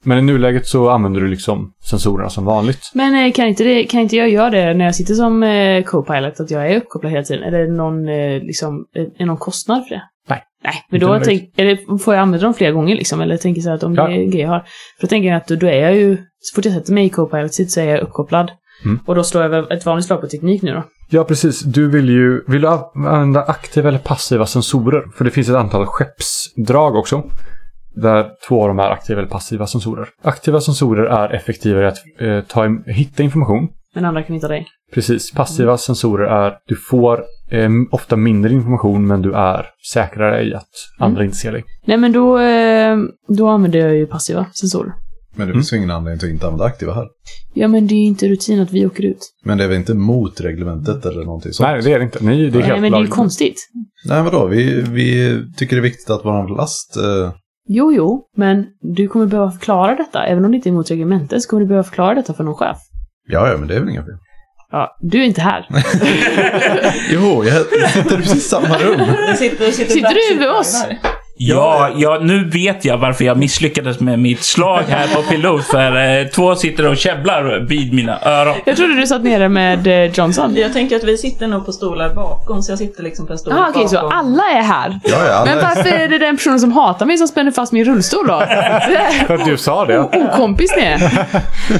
Men 0.04 0.18
i 0.18 0.22
nuläget 0.22 0.66
så 0.66 0.88
använder 0.90 1.20
du 1.20 1.28
liksom 1.28 1.72
sensorerna 1.90 2.30
som 2.30 2.44
vanligt. 2.44 2.90
Men 2.94 3.26
eh, 3.26 3.32
kan 3.32 3.46
inte, 3.46 3.64
det, 3.64 3.84
kan 3.84 4.00
inte 4.00 4.16
jag 4.16 4.28
göra 4.30 4.50
det 4.50 4.74
när 4.74 4.84
jag 4.84 4.94
sitter 4.94 5.14
som 5.14 5.42
eh, 5.42 5.82
co-pilot, 5.84 6.40
att 6.40 6.50
jag 6.50 6.70
är 6.72 6.76
uppkopplad 6.76 7.12
hela 7.12 7.24
tiden? 7.24 7.42
Är 7.54 7.58
det 7.58 7.72
någon, 7.72 8.08
eh, 8.08 8.42
liksom, 8.42 8.84
är 8.94 9.00
är 9.00 9.08
det 9.18 9.24
någon 9.24 9.36
kostnad 9.36 9.86
för 9.88 9.94
det? 9.94 10.02
Nej. 10.28 10.42
Nej, 10.64 10.74
men 10.90 11.00
då 11.00 11.20
tänk, 11.24 11.42
eller 11.56 11.98
får 11.98 12.14
jag 12.14 12.22
använda 12.22 12.44
dem 12.46 12.54
flera 12.54 12.72
gånger 12.72 12.96
liksom? 12.96 13.20
Eller 13.20 13.36
tänker 13.36 13.60
så 13.60 13.70
att 13.70 13.82
om 13.82 13.94
Ja. 13.94 14.06
det 14.06 14.14
är 14.14 14.18
en 14.18 14.30
grej 14.30 14.42
jag 14.42 14.48
har. 14.48 14.60
För 15.00 15.06
då 15.06 15.06
tänker 15.06 15.28
jag 15.28 15.36
att 15.36 15.46
då, 15.48 15.56
då 15.56 15.66
är 15.66 15.80
jag 15.80 15.96
ju, 15.96 16.16
så 16.40 16.54
fort 16.54 16.64
jag 16.64 16.74
sätter 16.74 16.92
mig 16.92 17.04
i 17.06 17.08
co-pilot 17.08 17.70
så 17.70 17.80
är 17.80 17.84
jag 17.84 18.00
uppkopplad. 18.00 18.50
Mm. 18.84 19.00
Och 19.06 19.14
då 19.14 19.24
slår 19.24 19.42
jag 19.42 19.50
väl 19.50 19.72
ett 19.72 19.86
vanligt 19.86 20.06
slag 20.06 20.20
på 20.20 20.26
teknik 20.26 20.62
nu 20.62 20.72
då. 20.72 20.84
Ja, 21.08 21.24
precis. 21.24 21.60
Du 21.60 21.88
vill 21.90 22.08
ju... 22.08 22.44
Vill 22.46 22.60
du 22.60 22.68
använda 22.68 23.42
aktiva 23.42 23.88
eller 23.88 23.98
passiva 23.98 24.46
sensorer? 24.46 25.04
För 25.14 25.24
det 25.24 25.30
finns 25.30 25.48
ett 25.48 25.56
antal 25.56 25.86
skeppsdrag 25.86 26.96
också. 26.96 27.22
Där 27.94 28.30
två 28.48 28.62
av 28.62 28.68
dem 28.68 28.78
är 28.78 28.90
aktiva 28.90 29.20
eller 29.20 29.30
passiva 29.30 29.66
sensorer. 29.66 30.08
Aktiva 30.22 30.60
sensorer 30.60 31.04
är 31.04 31.34
effektivare 31.34 31.84
i 31.84 31.88
att 31.88 31.98
eh, 32.20 32.40
ta, 32.40 32.78
hitta 32.86 33.22
information. 33.22 33.68
Men 33.94 34.04
andra 34.04 34.22
kan 34.22 34.40
ha 34.40 34.48
dig. 34.48 34.66
Precis. 34.94 35.32
Passiva 35.32 35.78
sensorer 35.78 36.26
är... 36.26 36.58
Du 36.66 36.76
får 36.76 37.24
eh, 37.50 37.70
ofta 37.90 38.16
mindre 38.16 38.52
information 38.52 39.06
men 39.06 39.22
du 39.22 39.32
är 39.32 39.66
säkrare 39.92 40.44
i 40.44 40.54
att 40.54 40.68
andra 40.98 41.24
inte 41.24 41.36
ser 41.36 41.52
dig. 41.52 41.64
Nej 41.86 41.96
men 41.96 42.12
då, 42.12 42.38
eh, 42.38 42.96
då 43.28 43.48
använder 43.48 43.78
jag 43.78 43.94
ju 43.94 44.06
passiva 44.06 44.46
sensorer. 44.52 44.92
Men 45.36 45.46
det 45.48 45.52
finns 45.52 45.72
ju 45.72 45.76
ingen 45.76 45.90
anledning 45.90 46.18
till 46.18 46.28
att 46.28 46.32
inte 46.32 46.46
använda 46.46 46.64
aktiva 46.64 46.94
här. 46.94 47.06
Ja 47.54 47.68
men 47.68 47.86
det 47.86 47.94
är 47.94 47.96
ju 47.96 48.04
inte 48.06 48.28
rutin 48.28 48.60
att 48.60 48.72
vi 48.72 48.86
åker 48.86 49.04
ut. 49.04 49.18
Men 49.44 49.58
det 49.58 49.64
är 49.64 49.68
väl 49.68 49.76
inte 49.76 49.94
mot 49.94 50.40
reglementet 50.40 51.06
eller 51.06 51.24
någonting 51.24 51.52
sånt? 51.52 51.68
Nej, 51.68 51.82
det 51.82 51.92
är 51.92 51.98
det 51.98 52.04
inte. 52.04 52.24
Ni, 52.24 52.50
det 52.50 52.58
är 52.58 52.60
Nej 52.60 52.62
helt 52.62 52.80
men 52.80 52.82
det 52.82 52.86
är 52.86 52.88
ju 52.88 52.90
lagligt. 52.90 53.10
konstigt. 53.14 53.68
Nej, 54.08 54.22
vadå? 54.22 54.46
Vi, 54.46 54.82
vi 54.88 55.38
tycker 55.56 55.76
det 55.76 55.80
är 55.80 55.82
viktigt 55.82 56.10
att 56.10 56.24
vår 56.24 56.56
last... 56.56 56.96
Eh, 56.96 57.32
Jo, 57.68 57.92
jo, 57.92 58.24
men 58.36 58.66
du 58.80 59.08
kommer 59.08 59.26
behöva 59.26 59.50
förklara 59.50 59.94
detta. 59.94 60.24
Även 60.26 60.44
om 60.44 60.50
det 60.50 60.56
inte 60.56 60.68
är 60.68 60.72
mot 60.72 60.90
reglementet 60.90 61.42
så 61.42 61.48
kommer 61.48 61.60
du 61.60 61.66
behöva 61.66 61.84
förklara 61.84 62.14
detta 62.14 62.34
för 62.34 62.44
någon 62.44 62.54
chef. 62.54 62.76
ja, 63.28 63.48
ja, 63.48 63.56
men 63.58 63.68
det 63.68 63.74
är 63.76 63.80
väl 63.80 63.88
inga 63.88 64.02
fel. 64.04 64.14
Ja, 64.70 64.96
du 65.00 65.20
är 65.20 65.24
inte 65.24 65.40
här. 65.40 65.66
Jo, 67.12 67.44
jag 67.44 67.66
sitter 67.92 68.16
precis 68.16 68.36
i 68.36 68.40
samma 68.40 68.78
rum. 68.78 69.00
Sitter, 69.38 69.70
sitter, 69.70 69.92
Sitter 69.92 70.34
du 70.34 70.40
med 70.40 70.50
oss? 70.50 70.82
där. 70.82 70.98
Ja, 71.38 71.90
ja, 71.96 72.18
nu 72.22 72.44
vet 72.44 72.84
jag 72.84 72.98
varför 72.98 73.24
jag 73.24 73.36
misslyckades 73.36 74.00
med 74.00 74.18
mitt 74.18 74.42
slag 74.44 74.82
här 74.88 75.06
på 75.14 75.22
pilot. 75.22 75.64
För 75.66 76.20
eh, 76.20 76.26
två 76.26 76.54
sitter 76.56 76.86
och 76.90 76.96
käbblar 76.96 77.66
vid 77.68 77.92
mina 77.94 78.18
öron. 78.22 78.54
Jag 78.66 78.76
trodde 78.76 78.94
du 78.94 79.06
satt 79.06 79.24
nere 79.24 79.48
med 79.48 79.86
eh, 79.86 80.10
Johnson. 80.12 80.54
Jag 80.56 80.72
tänker 80.72 80.96
att 80.96 81.04
vi 81.04 81.18
sitter 81.18 81.46
nog 81.46 81.66
på 81.66 81.72
stolar 81.72 82.14
bakom, 82.14 82.62
så 82.62 82.72
jag 82.72 82.78
sitter 82.78 83.02
liksom 83.02 83.26
på 83.26 83.32
en 83.32 83.38
stol 83.38 83.52
Jaha, 83.56 83.66
okej, 83.70 83.88
så 83.88 83.94
bakom. 83.94 84.10
alla 84.18 84.42
är 84.52 84.62
här. 84.62 85.00
Ja, 85.04 85.10
ja, 85.26 85.32
alla- 85.32 85.44
Men 85.54 85.64
varför 85.64 85.90
är 85.92 86.08
det 86.08 86.18
den 86.18 86.36
personen 86.36 86.60
som 86.60 86.72
hatar 86.72 87.06
mig 87.06 87.18
som 87.18 87.28
spänner 87.28 87.50
fast 87.50 87.72
min 87.72 87.84
rullstol 87.84 88.26
då? 88.26 88.38
För 89.26 89.34
att 89.34 89.44
du 89.44 89.56
sa 89.56 89.84
det. 89.84 89.98
Okompis 89.98 90.74
ni 90.76 90.82
är. 90.82 90.98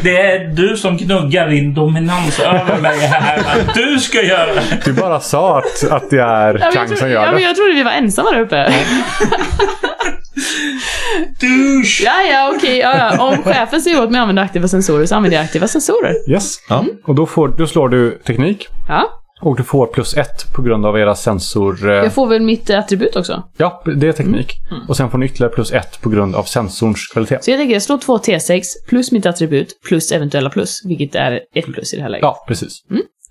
Det 0.03 0.17
är 0.21 0.39
du 0.49 0.77
som 0.77 0.97
gnuggar 0.97 1.49
din 1.49 1.75
dominans 1.75 2.41
över 2.41 2.81
mig 2.81 2.99
här. 2.99 3.39
Att 3.39 3.75
du 3.75 3.99
ska 3.99 4.23
göra 4.23 4.55
det. 4.55 4.63
Du 4.85 4.93
bara 4.93 5.21
sa 5.21 5.59
att, 5.59 5.91
att 5.91 6.11
det 6.11 6.21
är 6.21 6.47
Ja, 6.47 6.53
men 6.53 6.61
jag, 6.63 6.73
Chang 6.75 6.89
som 6.89 6.97
trodde, 6.97 7.13
gör 7.13 7.21
ja, 7.21 7.27
men 7.27 7.35
det. 7.37 7.43
jag 7.43 7.57
trodde 7.57 7.73
vi 7.73 7.83
var 7.83 7.93
ensamma 7.93 8.31
där 8.31 8.41
uppe. 8.41 8.73
Douche! 11.41 12.03
Ja, 12.05 12.23
ja, 12.33 12.53
okej. 12.57 12.79
ja, 12.79 12.97
ja. 12.97 13.23
Om 13.29 13.43
chefen 13.43 13.81
säger 13.83 14.03
åt 14.03 14.11
mig 14.11 14.19
att 14.19 14.23
använda 14.23 14.43
aktiva 14.43 14.69
sensorer 14.69 15.07
så 15.07 15.15
använder 15.15 15.37
jag 15.37 15.45
aktiva 15.45 15.69
sensorer. 15.69 16.31
Yes. 16.31 16.55
Ja. 16.69 16.85
Och 17.05 17.15
då, 17.15 17.26
får, 17.26 17.49
då 17.49 17.67
slår 17.67 17.88
du 17.88 18.19
teknik. 18.26 18.69
Ja. 18.88 19.23
Och 19.43 19.57
du 19.57 19.62
får 19.62 19.87
plus 19.87 20.15
ett 20.17 20.53
på 20.55 20.62
grund 20.62 20.87
av 20.87 20.99
era 20.99 21.15
sensor... 21.15 21.88
eh, 21.91 21.95
Jag 21.97 22.12
får 22.12 22.26
väl 22.26 22.43
mitt 22.43 22.71
eh, 22.71 22.79
attribut 22.79 23.17
också. 23.17 23.43
Ja, 23.57 23.83
det 23.97 24.09
är 24.09 24.12
teknik. 24.12 24.53
Och 24.88 24.97
sen 24.97 25.11
får 25.11 25.19
ni 25.19 25.26
ytterligare 25.26 25.53
plus 25.53 25.73
ett 25.73 26.00
på 26.00 26.09
grund 26.09 26.35
av 26.35 26.43
sensorns 26.45 27.09
kvalitet. 27.12 27.38
Så 27.43 27.50
jag 27.50 27.59
tänker 27.59 27.73
jag 27.75 27.83
slår 27.83 27.99
två 27.99 28.19
T6 28.19 28.62
plus 28.88 29.12
mitt 29.12 29.26
attribut 29.26 29.81
plus 29.88 30.12
eventuella 30.12 30.50
plus, 30.50 30.81
vilket 30.85 31.15
är 31.15 31.41
ett 31.55 31.65
plus 31.65 31.93
i 31.95 31.97
det 31.97 32.03
här 32.03 32.11
läget. 32.11 32.23
Ja, 32.23 32.45
precis. 32.49 32.73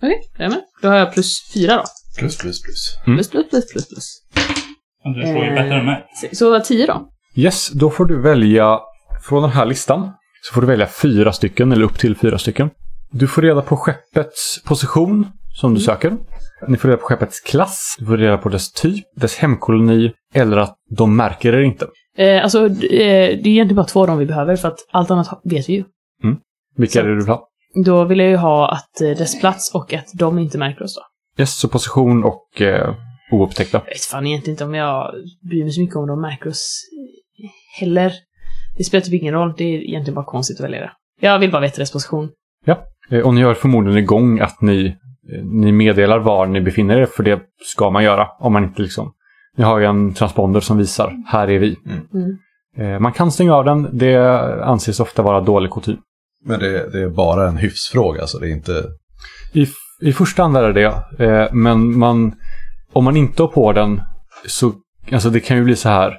Okej, 0.02 0.22
är 0.38 0.44
jag 0.44 0.50
med? 0.52 0.62
Då 0.82 0.88
har 0.88 0.96
jag 0.96 1.14
plus 1.14 1.52
fyra 1.54 1.76
då. 1.76 1.84
Plus, 2.20 2.38
plus, 2.38 2.62
plus. 2.62 2.98
Plus, 3.06 3.30
plus, 3.30 3.50
plus, 3.50 3.72
plus, 3.72 3.90
plus. 3.90 4.22
Du 5.06 5.22
slår 5.22 5.46
ju 5.46 5.50
bättre 5.56 5.76
än 5.80 5.86
mig. 5.86 6.06
Så 6.32 6.60
tio 6.60 6.86
då. 6.88 7.08
Yes, 7.36 7.70
då 7.70 7.90
får 7.90 8.06
du 8.06 8.22
välja 8.22 8.80
från 9.30 9.42
den 9.42 9.52
här 9.52 9.66
listan. 9.66 10.12
Så 10.42 10.54
får 10.54 10.62
du 10.62 10.68
välja 10.68 10.88
fyra 10.88 11.32
stycken 11.32 11.72
eller 11.72 11.86
upp 11.86 12.00
till 12.00 12.16
fyra 12.16 12.38
stycken. 12.38 12.70
Du 13.12 13.28
får 13.28 13.42
reda 13.42 13.62
på 13.62 13.78
skeppets 13.78 14.64
position 14.64 15.28
som 15.60 15.74
du 15.74 15.80
söker. 15.82 16.14
Ni 16.68 16.78
får 16.78 16.88
reda 16.90 16.98
på 17.02 17.06
skeppets 17.08 17.40
klass. 17.42 17.96
Du 18.00 18.06
får 18.06 18.18
reda 18.18 18.38
på 18.38 18.50
dess 18.50 18.72
typ, 18.72 19.06
dess 19.16 19.38
hemkoloni 19.38 20.12
eller 20.34 20.58
att 20.58 20.76
de 20.98 21.16
märker 21.16 21.54
er 21.54 21.62
inte. 21.62 21.88
Eh, 22.18 22.44
alltså, 22.44 22.66
eh, 22.66 22.70
det 22.80 23.04
är 23.04 23.48
egentligen 23.48 23.76
bara 23.76 23.86
två 23.86 24.02
av 24.02 24.08
dem 24.08 24.18
vi 24.18 24.26
behöver 24.26 24.56
för 24.56 24.68
att 24.68 24.78
allt 24.92 25.12
annat 25.12 25.42
vet 25.44 25.70
vi 25.70 25.74
ju. 25.74 25.84
Vilka 26.78 26.92
Så- 26.94 27.00
är 27.00 27.04
det 27.04 27.10
du 27.10 27.16
vill 27.20 27.28
ha? 27.28 27.48
Då 27.86 28.04
vill 28.04 28.20
jag 28.20 28.30
ju 28.30 28.36
ha 28.38 28.72
att 28.72 29.02
eh, 29.02 29.10
dess 29.10 29.40
plats 29.40 29.72
och 29.76 29.94
att 29.94 30.06
de 30.14 30.40
inte 30.40 30.58
märker 30.58 30.84
oss 30.84 30.96
då. 30.96 31.02
Yes, 31.42 31.58
så 31.60 31.68
position 31.68 32.24
och 32.24 32.62
eh, 32.62 32.96
oupptäckta. 33.32 33.82
Jag 33.86 33.94
vet 33.94 34.02
fan 34.02 34.28
egentligen 34.28 34.54
inte 34.54 34.64
om 34.66 34.74
jag 34.74 35.14
bryr 35.50 35.64
mig 35.64 35.72
så 35.72 35.82
mycket 35.82 35.96
om 35.96 36.08
de 36.08 36.22
märker 36.22 36.50
oss 36.50 36.82
heller. 37.80 38.12
Det 38.78 38.84
spelar 38.84 39.02
typ 39.02 39.22
ingen 39.22 39.34
roll. 39.34 39.54
Det 39.58 39.64
är 39.64 39.78
egentligen 39.90 40.16
bara 40.16 40.26
konstigt 40.26 40.60
att 40.60 40.66
välja 40.66 40.80
det. 40.80 40.92
Jag 41.22 41.40
vill 41.40 41.52
bara 41.52 41.62
veta 41.62 41.78
dess 41.78 41.92
position. 41.92 42.30
Eh, 43.12 43.20
Och 43.20 43.34
ni 43.34 43.42
har 43.42 43.54
förmodligen 43.54 43.98
igång 44.00 44.40
att 44.40 44.62
ni, 44.62 44.86
eh, 45.34 45.44
ni 45.46 45.72
meddelar 45.72 46.20
var 46.20 46.46
ni 46.46 46.62
befinner 46.62 46.98
er, 46.98 47.06
för 47.06 47.24
det 47.24 47.40
ska 47.66 47.90
man 47.90 48.04
göra 48.04 48.28
om 48.40 48.54
man 48.54 48.64
inte 48.64 48.82
liksom... 48.82 49.12
Ni 49.58 49.64
har 49.64 49.80
ju 49.80 49.86
en 49.86 50.14
transponder 50.14 50.60
som 50.60 50.78
visar, 50.78 51.14
här 51.28 51.50
är 51.50 51.60
vi. 51.60 51.78
Mm. 52.14 52.38
Eh, 52.78 53.00
Man 53.00 53.12
kan 53.12 53.32
stänga 53.32 53.54
av 53.56 53.66
den, 53.66 53.90
det 53.98 54.18
anses 54.64 55.00
ofta 55.00 55.22
vara 55.22 55.42
dålig 55.42 55.72
kutym. 55.72 55.98
Men 56.46 56.60
det, 56.60 56.92
det 56.92 57.02
är 57.02 57.10
bara 57.10 57.48
en 57.48 57.58
hyfsfråga, 57.58 58.28
så 58.28 58.40
det 58.40 58.48
är 58.48 58.52
inte... 58.52 58.84
I, 59.54 59.68
I 60.02 60.14
första 60.14 60.42
hand 60.44 60.58
är 60.58 60.74
det 60.74 61.02
det, 61.18 61.50
men 61.54 61.98
man, 62.00 62.36
om 62.96 63.04
man 63.04 63.18
inte 63.18 63.44
har 63.44 63.48
på 63.48 63.74
den 63.74 64.02
så 64.48 64.74
alltså 65.12 65.30
det 65.30 65.40
kan 65.40 65.58
ju 65.58 65.64
bli 65.64 65.76
så 65.76 65.90
här. 65.90 66.18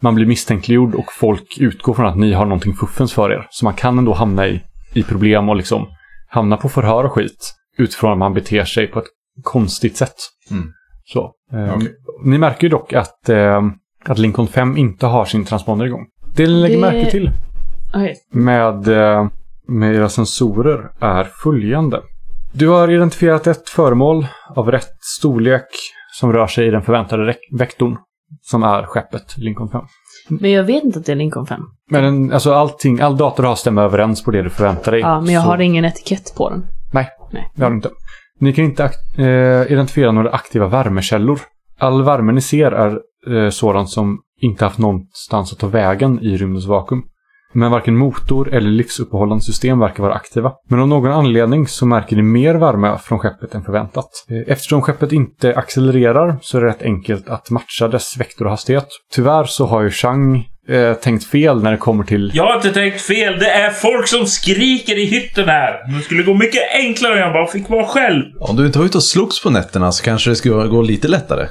Man 0.00 0.14
blir 0.14 0.26
misstänkliggjord 0.26 0.94
och 0.94 1.12
folk 1.12 1.58
utgår 1.60 1.94
från 1.94 2.06
att 2.06 2.16
ni 2.16 2.32
har 2.32 2.44
någonting 2.44 2.74
fuffens 2.74 3.12
för 3.12 3.32
er. 3.32 3.46
Så 3.50 3.64
man 3.64 3.74
kan 3.74 3.98
ändå 3.98 4.12
hamna 4.12 4.46
i, 4.48 4.62
i 4.94 5.02
problem 5.02 5.48
och 5.48 5.56
liksom 5.56 5.86
hamna 6.28 6.56
på 6.56 6.68
förhör 6.68 7.04
och 7.04 7.12
skit 7.12 7.54
utifrån 7.78 8.12
att 8.12 8.18
man 8.18 8.34
beter 8.34 8.64
sig 8.64 8.86
på 8.86 8.98
ett 8.98 9.06
konstigt 9.42 9.96
sätt. 9.96 10.14
Mm. 10.50 10.72
Så. 11.04 11.32
Eh. 11.52 11.76
Ni 12.24 12.38
märker 12.38 12.62
ju 12.62 12.68
dock 12.68 12.92
att, 12.92 13.28
eh, 13.28 13.62
att 14.04 14.18
Lincoln 14.18 14.48
5 14.48 14.76
inte 14.76 15.06
har 15.06 15.24
sin 15.24 15.44
transponder 15.44 15.86
igång. 15.86 16.06
Det 16.36 16.46
ni 16.46 16.52
lägger 16.52 16.74
Det- 16.76 16.80
märke 16.80 17.10
till 17.10 17.30
Okej. 17.94 18.14
med, 18.32 18.88
eh, 18.88 19.28
med 19.68 19.94
era 19.94 20.08
sensorer 20.08 20.90
är 21.00 21.24
följande. 21.24 22.00
Du 22.52 22.68
har 22.68 22.90
identifierat 22.90 23.46
ett 23.46 23.68
föremål 23.68 24.26
av 24.56 24.70
rätt 24.70 24.96
storlek 25.18 25.66
som 26.12 26.32
rör 26.32 26.46
sig 26.46 26.66
i 26.66 26.70
den 26.70 26.82
förväntade 26.82 27.34
vektorn 27.58 27.96
som 28.42 28.62
är 28.62 28.82
skeppet 28.82 29.34
Lincoln 29.38 29.68
5. 29.68 29.82
Men 30.28 30.50
jag 30.50 30.64
vet 30.64 30.84
inte 30.84 30.98
att 30.98 31.06
det 31.06 31.12
är 31.12 31.16
Lincoln 31.16 31.46
5. 31.46 31.60
Men 31.90 32.02
den, 32.04 32.32
alltså 32.32 32.52
allting, 32.54 33.00
all 33.00 33.16
data 33.16 33.42
du 33.42 33.48
har 33.48 33.54
stämmer 33.54 33.82
överens 33.82 34.24
på 34.24 34.30
det 34.30 34.42
du 34.42 34.50
förväntar 34.50 34.92
dig. 34.92 35.00
Ja, 35.00 35.20
men 35.20 35.34
jag 35.34 35.42
Så- 35.42 35.48
har 35.48 35.58
ingen 35.60 35.84
etikett 35.84 36.34
på 36.36 36.50
den. 36.50 36.66
Nej, 36.92 37.08
Nej. 37.32 37.50
det 37.54 37.62
har 37.62 37.70
du 37.70 37.76
inte. 37.76 37.90
Ni 38.38 38.52
kan 38.52 38.64
inte 38.64 38.84
eh, 39.18 39.72
identifiera 39.72 40.12
några 40.12 40.30
aktiva 40.30 40.66
värmekällor. 40.66 41.40
All 41.78 42.02
värme 42.04 42.32
ni 42.32 42.40
ser 42.40 42.72
är 42.72 42.98
eh, 43.44 43.50
sådant 43.50 43.90
som 43.90 44.18
inte 44.40 44.64
haft 44.64 44.78
någonstans 44.78 45.52
att 45.52 45.58
ta 45.58 45.66
vägen 45.66 46.20
i 46.22 46.36
rymdens 46.36 46.66
vakuum. 46.66 47.02
Men 47.52 47.70
varken 47.70 47.96
motor 47.96 48.54
eller 48.54 48.70
livsuppehållande 48.70 49.44
system 49.44 49.78
verkar 49.78 50.02
vara 50.02 50.14
aktiva. 50.14 50.52
Men 50.68 50.80
av 50.80 50.88
någon 50.88 51.12
anledning 51.12 51.66
så 51.66 51.86
märker 51.86 52.16
ni 52.16 52.22
mer 52.22 52.54
värme 52.54 52.98
från 52.98 53.18
skeppet 53.18 53.54
än 53.54 53.62
förväntat. 53.62 54.08
Eh, 54.30 54.52
eftersom 54.52 54.82
skeppet 54.82 55.12
inte 55.12 55.54
accelererar 55.56 56.38
så 56.42 56.58
är 56.58 56.62
det 56.62 56.68
rätt 56.68 56.82
enkelt 56.82 57.28
att 57.28 57.50
matcha 57.50 57.88
dess 57.88 58.16
vektorhastighet. 58.20 58.88
Tyvärr 59.14 59.44
så 59.44 59.66
har 59.66 59.82
ju 59.82 59.90
Chang 59.90 60.48
eh, 60.68 60.94
tänkt 60.94 61.24
fel 61.24 61.62
när 61.62 61.70
det 61.70 61.76
kommer 61.76 62.04
till 62.04 62.30
Jag 62.34 62.44
har 62.44 62.56
inte 62.56 62.72
tänkt 62.72 63.00
fel. 63.00 63.38
Det 63.38 63.50
är 63.50 63.70
folk 63.70 64.08
som 64.08 64.26
skriker 64.26 64.98
i 64.98 65.04
hytten 65.04 65.48
här. 65.48 65.96
Det 65.98 66.02
skulle 66.04 66.22
gå 66.22 66.34
mycket 66.34 66.62
enklare 66.74 67.12
om 67.12 67.18
jag 67.18 67.32
bara 67.32 67.46
fick 67.46 67.68
vara 67.68 67.86
själv. 67.86 68.24
Om 68.40 68.56
du 68.56 68.66
inte 68.66 68.78
var 68.78 68.86
ute 68.86 68.98
och 68.98 69.04
slogs 69.04 69.42
på 69.42 69.50
nätterna 69.50 69.92
så 69.92 70.04
kanske 70.04 70.30
det 70.30 70.36
skulle 70.36 70.66
gå 70.66 70.82
lite 70.82 71.08
lättare. 71.08 71.46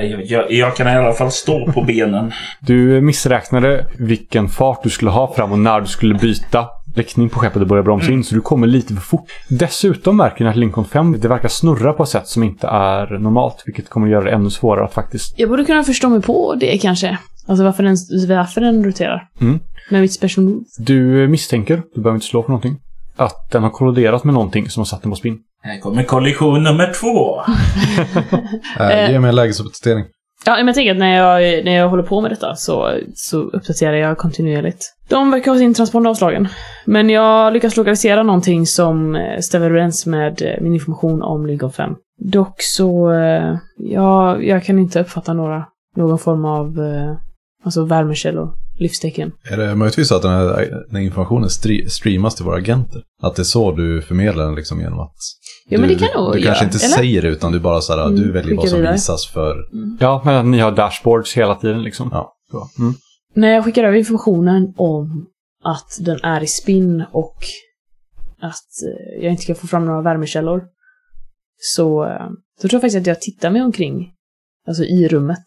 Jag, 0.00 0.24
jag, 0.26 0.52
jag 0.52 0.76
kan 0.76 0.88
i 0.88 0.90
alla 0.90 1.14
fall 1.14 1.32
stå 1.32 1.72
på 1.72 1.82
benen. 1.82 2.32
Du 2.60 3.00
missräknade 3.00 3.86
vilken 3.98 4.48
fart 4.48 4.82
du 4.82 4.90
skulle 4.90 5.10
ha 5.10 5.34
fram 5.34 5.52
och 5.52 5.58
när 5.58 5.80
du 5.80 5.86
skulle 5.86 6.14
byta 6.14 6.66
riktning 6.94 7.28
på 7.28 7.38
skeppet 7.38 7.62
och 7.62 7.68
börja 7.68 7.82
bromsa 7.82 8.12
in, 8.12 8.24
så 8.24 8.34
du 8.34 8.40
kommer 8.40 8.66
lite 8.66 8.94
för 8.94 9.00
fort. 9.00 9.30
Dessutom 9.48 10.16
märker 10.16 10.44
ni 10.44 10.50
att 10.50 10.56
Lincoln 10.56 10.84
5, 10.84 11.20
det 11.20 11.28
verkar 11.28 11.48
snurra 11.48 11.92
på 11.92 12.02
ett 12.02 12.08
sätt 12.08 12.26
som 12.28 12.42
inte 12.42 12.66
är 12.66 13.18
normalt, 13.18 13.62
vilket 13.66 13.88
kommer 13.88 14.08
göra 14.08 14.24
det 14.24 14.30
ännu 14.30 14.50
svårare 14.50 14.84
att 14.84 14.94
faktiskt... 14.94 15.34
Jag 15.38 15.48
borde 15.48 15.64
kunna 15.64 15.84
förstå 15.84 16.08
mig 16.08 16.22
på 16.22 16.54
det 16.54 16.78
kanske. 16.78 17.18
Alltså 17.48 17.64
varför 17.64 17.82
den, 17.82 17.96
varför 18.28 18.60
den 18.60 18.84
roterar. 18.84 19.28
Mm. 19.40 19.60
Med 19.90 20.00
mitt 20.00 20.12
special 20.12 20.46
move. 20.46 20.64
Du 20.78 21.28
misstänker, 21.28 21.82
du 21.94 22.00
behöver 22.00 22.16
inte 22.16 22.26
slå 22.26 22.42
för 22.42 22.48
någonting, 22.50 22.76
att 23.16 23.50
den 23.52 23.62
har 23.62 23.70
kolliderat 23.70 24.24
med 24.24 24.34
någonting 24.34 24.70
som 24.70 24.80
har 24.80 24.84
satt 24.84 25.02
den 25.02 25.10
på 25.10 25.16
spinn. 25.16 25.38
Här 25.62 25.80
kommer 25.80 26.02
kollision 26.02 26.62
nummer 26.62 26.92
två. 27.00 27.40
Äh, 28.80 29.10
ge 29.12 29.18
mig 29.20 29.28
en 29.28 29.36
lägesuppdatering. 29.36 30.04
Ja, 30.46 30.56
men 30.56 30.66
jag 30.66 30.74
tänker 30.74 30.92
att 30.92 30.98
när 30.98 31.16
jag, 31.16 31.64
när 31.64 31.72
jag 31.72 31.88
håller 31.88 32.02
på 32.02 32.20
med 32.20 32.30
detta 32.30 32.54
så, 32.54 32.98
så 33.14 33.38
uppdaterar 33.40 33.92
jag 33.92 34.18
kontinuerligt. 34.18 34.94
De 35.08 35.30
verkar 35.30 35.50
ha 35.50 35.58
sin 35.58 35.74
transponder 35.74 36.10
avslagen. 36.10 36.48
Men 36.84 37.10
jag 37.10 37.52
lyckas 37.52 37.76
lokalisera 37.76 38.22
någonting 38.22 38.66
som 38.66 39.16
eh, 39.16 39.40
stämmer 39.40 39.66
överens 39.66 40.06
med 40.06 40.42
eh, 40.42 40.60
min 40.60 40.74
information 40.74 41.22
om 41.22 41.46
Lincoln 41.46 41.72
5. 41.72 41.94
Dock 42.18 42.54
så, 42.58 43.12
eh, 43.12 43.56
ja, 43.76 44.42
jag 44.42 44.64
kan 44.64 44.78
inte 44.78 45.00
uppfatta 45.00 45.32
några, 45.32 45.64
någon 45.96 46.18
form 46.18 46.44
av, 46.44 46.66
eh, 46.66 47.16
alltså 47.64 47.84
värmekällor, 47.84 48.52
livstecken. 48.78 49.32
Är 49.50 49.56
det 49.56 49.74
möjligtvis 49.74 50.08
så 50.08 50.16
att 50.16 50.22
den 50.22 50.30
här, 50.30 50.46
den 50.86 50.96
här 50.96 51.02
informationen 51.02 51.48
stre- 51.48 51.88
streamas 51.88 52.34
till 52.34 52.44
våra 52.44 52.56
agenter? 52.56 53.02
Att 53.22 53.36
det 53.36 53.42
är 53.42 53.44
så 53.44 53.72
du 53.72 54.02
förmedlar 54.02 54.44
den 54.44 54.54
liksom 54.54 54.80
genom 54.80 55.00
att... 55.00 55.14
Men 55.70 55.80
du, 55.80 55.88
det 55.88 55.94
kan 55.94 56.08
nog 56.24 56.32
Du 56.34 56.42
kanske 56.42 56.64
göra, 56.64 56.72
inte 56.72 56.84
eller? 56.86 56.96
säger 56.96 57.22
det 57.22 57.28
utan 57.28 57.52
du 57.52 57.60
bara 57.60 57.80
såhär, 57.80 58.06
Mm, 58.06 58.16
du 58.20 58.32
väljer 58.32 58.56
vad 58.56 58.68
som 58.68 58.78
vidare. 58.78 58.94
visas 58.94 59.26
för... 59.26 59.56
Ja, 60.00 60.22
men 60.24 60.34
att 60.34 60.46
ni 60.46 60.58
har 60.58 60.72
dashboards 60.72 61.36
hela 61.36 61.54
tiden 61.54 61.82
liksom. 61.82 62.08
Ja. 62.12 62.32
Så. 62.50 62.68
Mm. 62.82 62.94
När 63.34 63.48
jag 63.48 63.64
skickar 63.64 63.84
över 63.84 63.96
informationen 63.98 64.74
om 64.76 65.26
att 65.64 65.98
den 66.00 66.18
är 66.22 66.42
i 66.42 66.46
spinn 66.46 67.04
och 67.12 67.36
att 68.40 68.82
eh, 68.86 69.22
jag 69.22 69.30
inte 69.32 69.44
kan 69.46 69.56
få 69.56 69.66
fram 69.66 69.84
några 69.86 70.02
värmekällor 70.02 70.62
så, 71.58 72.04
eh, 72.04 72.28
så 72.62 72.68
tror 72.68 72.74
jag 72.76 72.80
faktiskt 72.82 73.00
att 73.00 73.06
jag 73.06 73.20
tittar 73.20 73.50
mig 73.50 73.62
omkring, 73.62 74.12
alltså 74.68 74.84
i 74.84 75.08
rummet. 75.08 75.44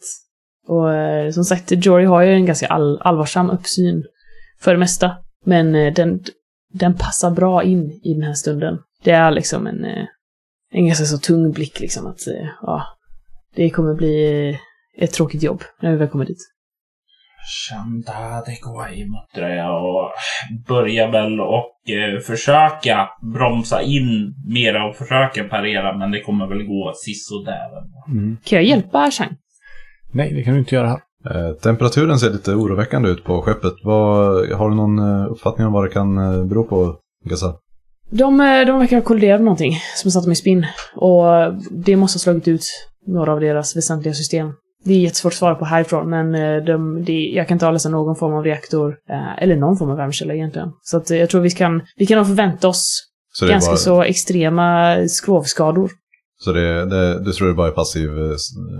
Och 0.66 0.94
eh, 0.94 1.30
som 1.30 1.44
sagt, 1.44 1.72
Jory 1.86 2.04
har 2.04 2.22
ju 2.22 2.32
en 2.32 2.46
ganska 2.46 2.66
all, 2.66 3.00
allvarsam 3.00 3.50
uppsyn 3.50 4.04
för 4.60 4.72
det 4.72 4.78
mesta. 4.78 5.16
Men 5.44 5.74
eh, 5.74 5.92
den, 5.92 6.20
den 6.72 6.94
passar 6.94 7.30
bra 7.30 7.62
in 7.62 8.00
i 8.04 8.14
den 8.14 8.22
här 8.22 8.34
stunden. 8.34 8.78
Det 9.04 9.10
är 9.10 9.30
liksom 9.30 9.66
en, 9.66 9.84
eh, 9.84 10.06
en 10.72 10.86
ganska 10.86 11.04
så 11.04 11.18
tung 11.18 11.52
blick 11.52 11.80
liksom 11.80 12.06
att, 12.06 12.20
ja, 12.62 12.82
det 13.54 13.70
kommer 13.70 13.94
bli 13.94 14.58
ett 14.98 15.12
tråkigt 15.12 15.42
jobb 15.42 15.62
när 15.80 15.90
vi 15.90 15.96
väl 15.96 16.08
kommer 16.08 16.24
dit. 16.24 16.52
Shanta 17.44 18.42
Dekwai 18.46 19.04
muttrar 19.04 19.48
jag 19.48 19.84
och 19.84 20.10
börjar 20.68 21.08
väl 21.12 21.40
och 21.40 21.90
eh, 21.90 22.20
försöka 22.20 23.08
bromsa 23.34 23.82
in 23.82 24.34
mera 24.46 24.88
och 24.88 24.96
försöka 24.96 25.44
parera 25.44 25.98
men 25.98 26.10
det 26.10 26.20
kommer 26.20 26.46
väl 26.46 26.62
gå 26.62 26.92
sisådär. 26.96 27.70
Mm. 28.08 28.36
Kan 28.44 28.56
jag 28.56 28.64
hjälpa 28.64 29.10
Chang? 29.10 29.36
Nej, 30.12 30.32
det 30.32 30.42
kan 30.42 30.52
du 30.54 30.58
inte 30.58 30.74
göra 30.74 30.88
här. 30.88 31.00
Eh, 31.30 31.52
temperaturen 31.52 32.18
ser 32.18 32.30
lite 32.30 32.54
oroväckande 32.54 33.08
ut 33.08 33.24
på 33.24 33.42
skeppet. 33.42 33.74
Vad, 33.84 34.48
har 34.50 34.70
du 34.70 34.76
någon 34.76 34.98
eh, 34.98 35.32
uppfattning 35.32 35.66
om 35.66 35.72
vad 35.72 35.84
det 35.84 35.90
kan 35.90 36.18
eh, 36.18 36.44
bero 36.44 36.64
på, 36.64 36.96
Gassa? 37.24 37.54
De, 38.10 38.40
eh, 38.40 38.66
de 38.66 38.78
verkar 38.78 38.96
ha 38.96 39.02
kolliderat 39.02 39.40
med 39.40 39.44
någonting 39.44 39.78
som 39.96 40.10
satt 40.10 40.22
dem 40.22 40.32
i 40.32 40.36
spinn. 40.36 40.66
Och 40.96 41.24
det 41.70 41.96
måste 41.96 42.16
ha 42.16 42.20
slagit 42.20 42.48
ut 42.48 42.64
några 43.06 43.32
av 43.32 43.40
deras 43.40 43.76
väsentliga 43.76 44.14
system. 44.14 44.52
Det 44.84 44.94
är 44.94 44.98
jättesvårt 44.98 45.32
att 45.32 45.38
svara 45.38 45.54
på 45.54 45.64
härifrån, 45.64 46.10
men 46.10 46.32
de, 46.64 47.04
det, 47.04 47.12
jag 47.12 47.48
kan 47.48 47.54
inte 47.54 47.66
avläsa 47.66 47.88
någon 47.88 48.16
form 48.16 48.34
av 48.34 48.44
reaktor, 48.44 48.96
eh, 49.10 49.42
eller 49.42 49.56
någon 49.56 49.76
form 49.76 49.90
av 49.90 49.96
värmekälla 49.96 50.34
egentligen. 50.34 50.68
Så 50.82 50.96
att 50.96 51.10
jag 51.10 51.30
tror 51.30 51.40
vi 51.40 51.50
kan, 51.50 51.82
vi 51.96 52.06
kan 52.06 52.18
nog 52.18 52.26
förvänta 52.26 52.68
oss 52.68 53.08
Så 53.32 53.44
det 53.44 53.50
är 53.50 53.52
ganska 53.52 53.70
bara, 53.70 53.76
så 53.76 54.02
extrema 54.02 54.96
skrovskador. 55.08 55.90
så 56.40 56.52
det, 56.52 56.86
det, 56.86 57.24
du 57.24 57.32
tror 57.32 57.48
det 57.48 57.54
bara 57.54 57.68
är 57.68 57.72
passiv 57.72 58.10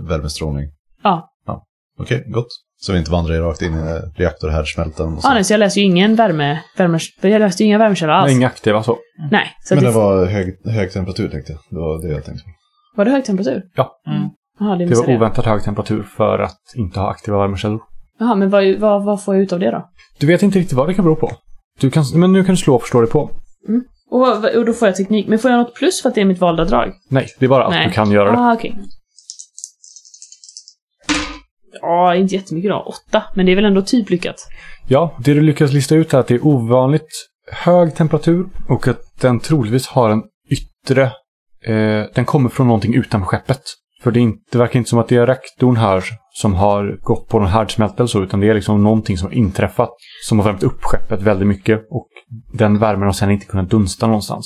värmestrålning? 0.09 0.69
Ja. 1.03 1.29
ja. 1.45 1.63
Okej, 1.99 2.23
gott. 2.27 2.47
Så 2.77 2.93
vi 2.93 2.99
inte 2.99 3.11
vandrar 3.11 3.35
rakt 3.41 3.61
in 3.61 3.73
i 3.73 4.01
reaktorhärdsmältan 4.15 5.13
och 5.13 5.21
så. 5.21 5.27
Ja, 5.27 5.33
nej, 5.33 5.43
så 5.43 5.53
jag 5.53 5.59
läser 5.59 5.81
ju 5.81 5.87
ingen 5.87 6.15
värme, 6.15 6.59
värme 6.77 6.99
jag 7.21 7.39
läste 7.39 7.63
ju 7.63 7.67
inga 7.67 7.77
värmekällor 7.77 8.13
alls. 8.13 8.31
Inga 8.31 8.47
aktiva 8.47 8.83
så. 8.83 8.97
Nej, 9.31 9.47
så 9.63 9.75
Men 9.75 9.83
det, 9.83 9.89
det 9.89 9.95
var 9.95 10.25
hög, 10.25 10.57
hög 10.65 10.91
temperatur 10.91 11.29
tänkte 11.29 11.51
jag. 11.51 11.61
Det 11.69 11.75
var 11.79 12.01
det 12.07 12.13
jag 12.13 12.25
tänkte. 12.25 12.43
var 12.95 13.05
det 13.05 13.11
hög 13.11 13.25
temperatur? 13.25 13.63
Ja. 13.75 13.91
Mm. 14.07 14.29
Jaha, 14.59 14.75
det 14.75 14.85
Det 14.85 14.95
var 14.95 15.15
oväntat 15.15 15.45
hög 15.45 15.63
temperatur 15.63 16.03
för 16.03 16.39
att 16.39 16.59
inte 16.75 16.99
ha 16.99 17.09
aktiva 17.11 17.37
värmekällor. 17.37 17.79
Jaha, 18.19 18.35
men 18.35 18.49
vad, 18.49 18.75
vad, 18.79 19.03
vad 19.03 19.23
får 19.23 19.35
jag 19.35 19.43
ut 19.43 19.53
av 19.53 19.59
det 19.59 19.71
då? 19.71 19.89
Du 20.19 20.27
vet 20.27 20.43
inte 20.43 20.59
riktigt 20.59 20.77
vad 20.77 20.87
det 20.87 20.93
kan 20.93 21.05
bero 21.05 21.15
på. 21.15 21.31
Du 21.79 21.89
kan, 21.89 22.03
men 22.15 22.33
nu 22.33 22.43
kan 22.43 22.55
du 22.55 22.61
slå 22.61 22.75
och 22.75 22.81
förstå 22.81 23.01
dig 23.01 23.09
på. 23.09 23.29
Och, 24.11 24.19
vad- 24.19 24.55
och 24.55 24.65
då 24.65 24.73
får 24.73 24.87
jag 24.87 24.95
teknik. 24.95 25.27
Men 25.27 25.39
får 25.39 25.51
jag 25.51 25.57
något 25.57 25.75
plus 25.75 26.01
för 26.01 26.09
att 26.09 26.15
det 26.15 26.21
är 26.21 26.25
mitt 26.25 26.41
valda 26.41 26.65
drag? 26.65 26.93
Nej, 27.09 27.27
det 27.39 27.45
är 27.45 27.49
bara 27.49 27.65
att 27.65 27.71
Nej. 27.71 27.87
du 27.87 27.93
kan 27.93 28.11
göra 28.11 28.31
det. 28.31 28.37
Ah, 28.37 28.53
okej. 28.53 28.75
Ja, 31.81 32.15
inte 32.15 32.35
jättemycket 32.35 32.71
då. 32.71 32.79
Åtta. 32.79 33.23
Men 33.35 33.45
det 33.45 33.51
är 33.51 33.55
väl 33.55 33.65
ändå 33.65 33.81
typ 33.81 34.09
lyckat. 34.09 34.35
Ja, 34.87 35.15
det 35.19 35.33
du 35.33 35.41
lyckas 35.41 35.71
lista 35.71 35.95
ut 35.95 36.13
är 36.13 36.17
att 36.17 36.27
det 36.27 36.33
är 36.33 36.45
ovanligt 36.47 37.29
hög 37.51 37.95
temperatur 37.95 38.45
och 38.69 38.87
att 38.87 38.99
den 39.21 39.39
troligtvis 39.39 39.87
har 39.87 40.09
en 40.09 40.21
yttre... 40.49 41.03
Eh, 41.65 42.03
den 42.15 42.25
kommer 42.25 42.49
från 42.49 42.67
någonting 42.67 42.95
utanför 42.95 43.27
skeppet. 43.27 43.61
För 44.03 44.11
det, 44.11 44.19
är 44.19 44.21
inte, 44.21 44.43
det 44.51 44.57
verkar 44.57 44.77
inte 44.77 44.89
som 44.89 44.99
att 44.99 45.07
det 45.07 45.15
är 45.15 45.27
reaktorn 45.27 45.77
här 45.77 46.03
som 46.33 46.53
har 46.53 46.97
gått 47.01 47.27
på 47.29 47.39
någon 47.39 47.47
härdsmälta 47.47 47.95
eller 47.97 48.07
så, 48.07 48.23
utan 48.23 48.39
det 48.39 48.49
är 48.49 48.53
liksom 48.53 48.83
någonting 48.83 49.17
som 49.17 49.27
har 49.27 49.35
inträffat 49.35 49.89
som 50.27 50.39
har 50.39 50.45
värmt 50.45 50.63
upp 50.63 50.83
skeppet 50.83 51.21
väldigt 51.21 51.47
mycket 51.47 51.79
och 51.89 52.07
den 52.53 52.79
värmen 52.79 53.05
har 53.05 53.13
sedan 53.13 53.31
inte 53.31 53.45
kunnat 53.45 53.69
dunsta 53.69 54.07
någonstans. 54.07 54.45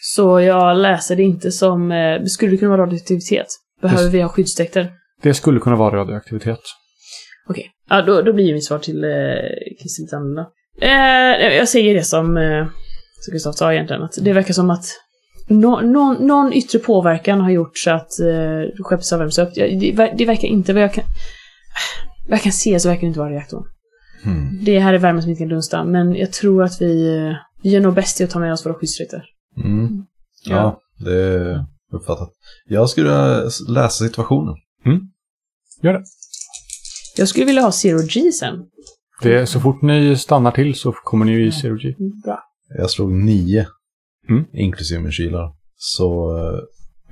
Så 0.00 0.40
jag 0.40 0.76
läser 0.76 1.16
det 1.16 1.22
inte 1.22 1.50
som... 1.50 1.92
Eh, 1.92 2.24
skulle 2.24 2.50
det 2.50 2.56
kunna 2.56 2.70
vara 2.70 2.82
radioaktivitet? 2.82 3.46
Behöver 3.82 4.02
Just- 4.02 4.14
vi 4.14 4.20
ha 4.20 4.28
skyddsdräkter? 4.28 4.92
Det 5.22 5.34
skulle 5.34 5.60
kunna 5.60 5.76
vara 5.76 5.96
radioaktivitet. 5.96 6.60
Okej. 7.48 7.70
Ja, 7.88 8.02
då, 8.02 8.22
då 8.22 8.32
blir 8.32 8.44
ju 8.44 8.54
mitt 8.54 8.64
svar 8.64 8.78
till 8.78 9.04
eh, 9.04 9.10
Christer 9.80 10.02
lite 10.02 10.16
annorlunda. 10.16 10.46
Eh, 10.80 11.56
jag 11.56 11.68
säger 11.68 11.94
det 11.94 12.02
som, 12.02 12.36
eh, 12.36 12.66
som 13.20 13.32
Gustav 13.32 13.52
sa 13.52 13.72
egentligen, 13.72 14.02
att 14.02 14.18
det 14.22 14.32
verkar 14.32 14.54
som 14.54 14.70
att 14.70 14.84
nå- 15.48 15.80
någon, 15.80 16.26
någon 16.26 16.52
yttre 16.52 16.78
påverkan 16.78 17.40
har 17.40 17.50
gjort 17.50 17.78
så 17.78 17.90
att 17.90 18.20
eh, 18.20 18.84
skeppet 18.84 19.10
har 19.10 19.18
värmts 19.18 19.38
upp. 19.38 19.50
Ja, 19.54 19.66
Det, 19.66 20.14
det 20.18 20.24
verkar 20.24 20.48
inte, 20.48 20.72
vad 20.72 20.82
jag 20.82 20.94
kan... 20.94 21.04
Vad 22.28 22.36
jag 22.38 22.42
kan 22.42 22.52
se 22.52 22.80
så 22.80 22.88
verkar 22.88 23.00
det 23.00 23.06
inte 23.06 23.18
vara 23.20 23.30
reaktorn. 23.30 23.64
Hmm. 24.24 24.64
Det 24.64 24.78
här 24.78 24.94
är 24.94 24.98
värmen 24.98 25.22
som 25.22 25.30
inte 25.30 25.40
kan 25.40 25.48
dunsta, 25.48 25.84
men 25.84 26.14
jag 26.16 26.32
tror 26.32 26.62
att 26.62 26.80
vi, 26.80 27.16
eh, 27.16 27.32
vi 27.62 27.70
gör 27.70 27.80
nog 27.80 27.94
bäst 27.94 28.20
i 28.20 28.24
att 28.24 28.30
ta 28.30 28.38
med 28.38 28.52
oss 28.52 28.66
våra 28.66 28.74
skyddsdräkter. 28.74 29.22
Mm. 29.64 29.88
Ja, 30.44 30.80
det 31.04 31.14
är 31.14 31.64
uppfattat. 31.92 32.28
Jag 32.68 32.88
skulle 32.90 33.42
läsa 33.68 34.04
situationen. 34.04 34.54
Gör 35.82 35.92
det. 35.92 36.04
Jag 37.16 37.28
skulle 37.28 37.44
vilja 37.46 37.62
ha 37.62 37.72
Zero 37.72 37.98
G 38.08 38.32
sen. 38.32 38.64
det 39.22 39.34
är, 39.38 39.44
så 39.46 39.60
fort 39.60 39.82
ni 39.82 40.16
stannar 40.16 40.50
till 40.50 40.74
så 40.74 40.92
kommer 40.92 41.24
ni 41.24 41.46
i 41.46 41.52
Zero 41.52 41.76
G. 41.76 41.94
Mm, 41.98 42.20
Bra. 42.24 42.40
Jag 42.78 42.90
slog 42.90 43.12
nio, 43.12 43.66
Mm. 44.28 44.44
inklusive 44.52 45.00
min 45.00 45.12
kylar. 45.12 45.52
Så 45.76 46.36
eh, 46.38 46.60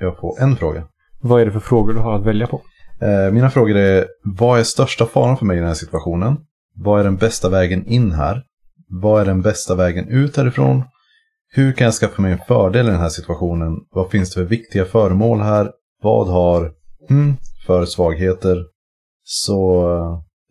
jag 0.01 0.19
får 0.19 0.41
en 0.43 0.57
fråga. 0.57 0.85
Vad 1.21 1.41
är 1.43 1.47
det 1.47 1.53
för 1.53 1.61
frågor 1.61 1.93
du 1.95 2.01
har 2.01 2.19
att 2.19 2.27
välja 2.27 2.47
på? 2.47 2.62
Eh, 3.01 3.33
Mina 3.33 3.51
frågor 3.51 3.77
är, 3.77 4.07
vad 4.25 4.59
är 4.61 4.64
största 4.64 5.07
faran 5.07 5.37
för 5.37 5.47
mig 5.47 5.57
i 5.57 5.61
den 5.61 5.69
här 5.69 5.75
situationen? 5.75 6.37
Vad 6.75 7.01
är 7.01 7.05
den 7.05 7.17
bästa 7.17 7.49
vägen 7.49 7.87
in 7.87 8.12
här? 8.12 8.43
Vad 8.88 9.21
är 9.21 9.25
den 9.27 9.43
bästa 9.43 9.75
vägen 9.75 10.09
ut 10.09 10.37
härifrån? 10.37 10.83
Hur 11.53 11.73
kan 11.73 11.85
jag 11.85 11.95
skaffa 11.95 12.23
mig 12.23 12.33
en 12.33 12.38
fördel 12.49 12.87
i 12.88 12.91
den 12.91 13.01
här 13.01 13.09
situationen? 13.09 13.73
Vad 13.91 14.11
finns 14.11 14.31
det 14.31 14.35
för 14.35 14.45
viktiga 14.45 14.85
föremål 14.85 15.41
här? 15.41 15.71
Vad 16.03 16.29
har 16.29 16.73
hmm, 17.09 17.37
för 17.66 17.85
svagheter? 17.87 18.64
Så 19.25 19.87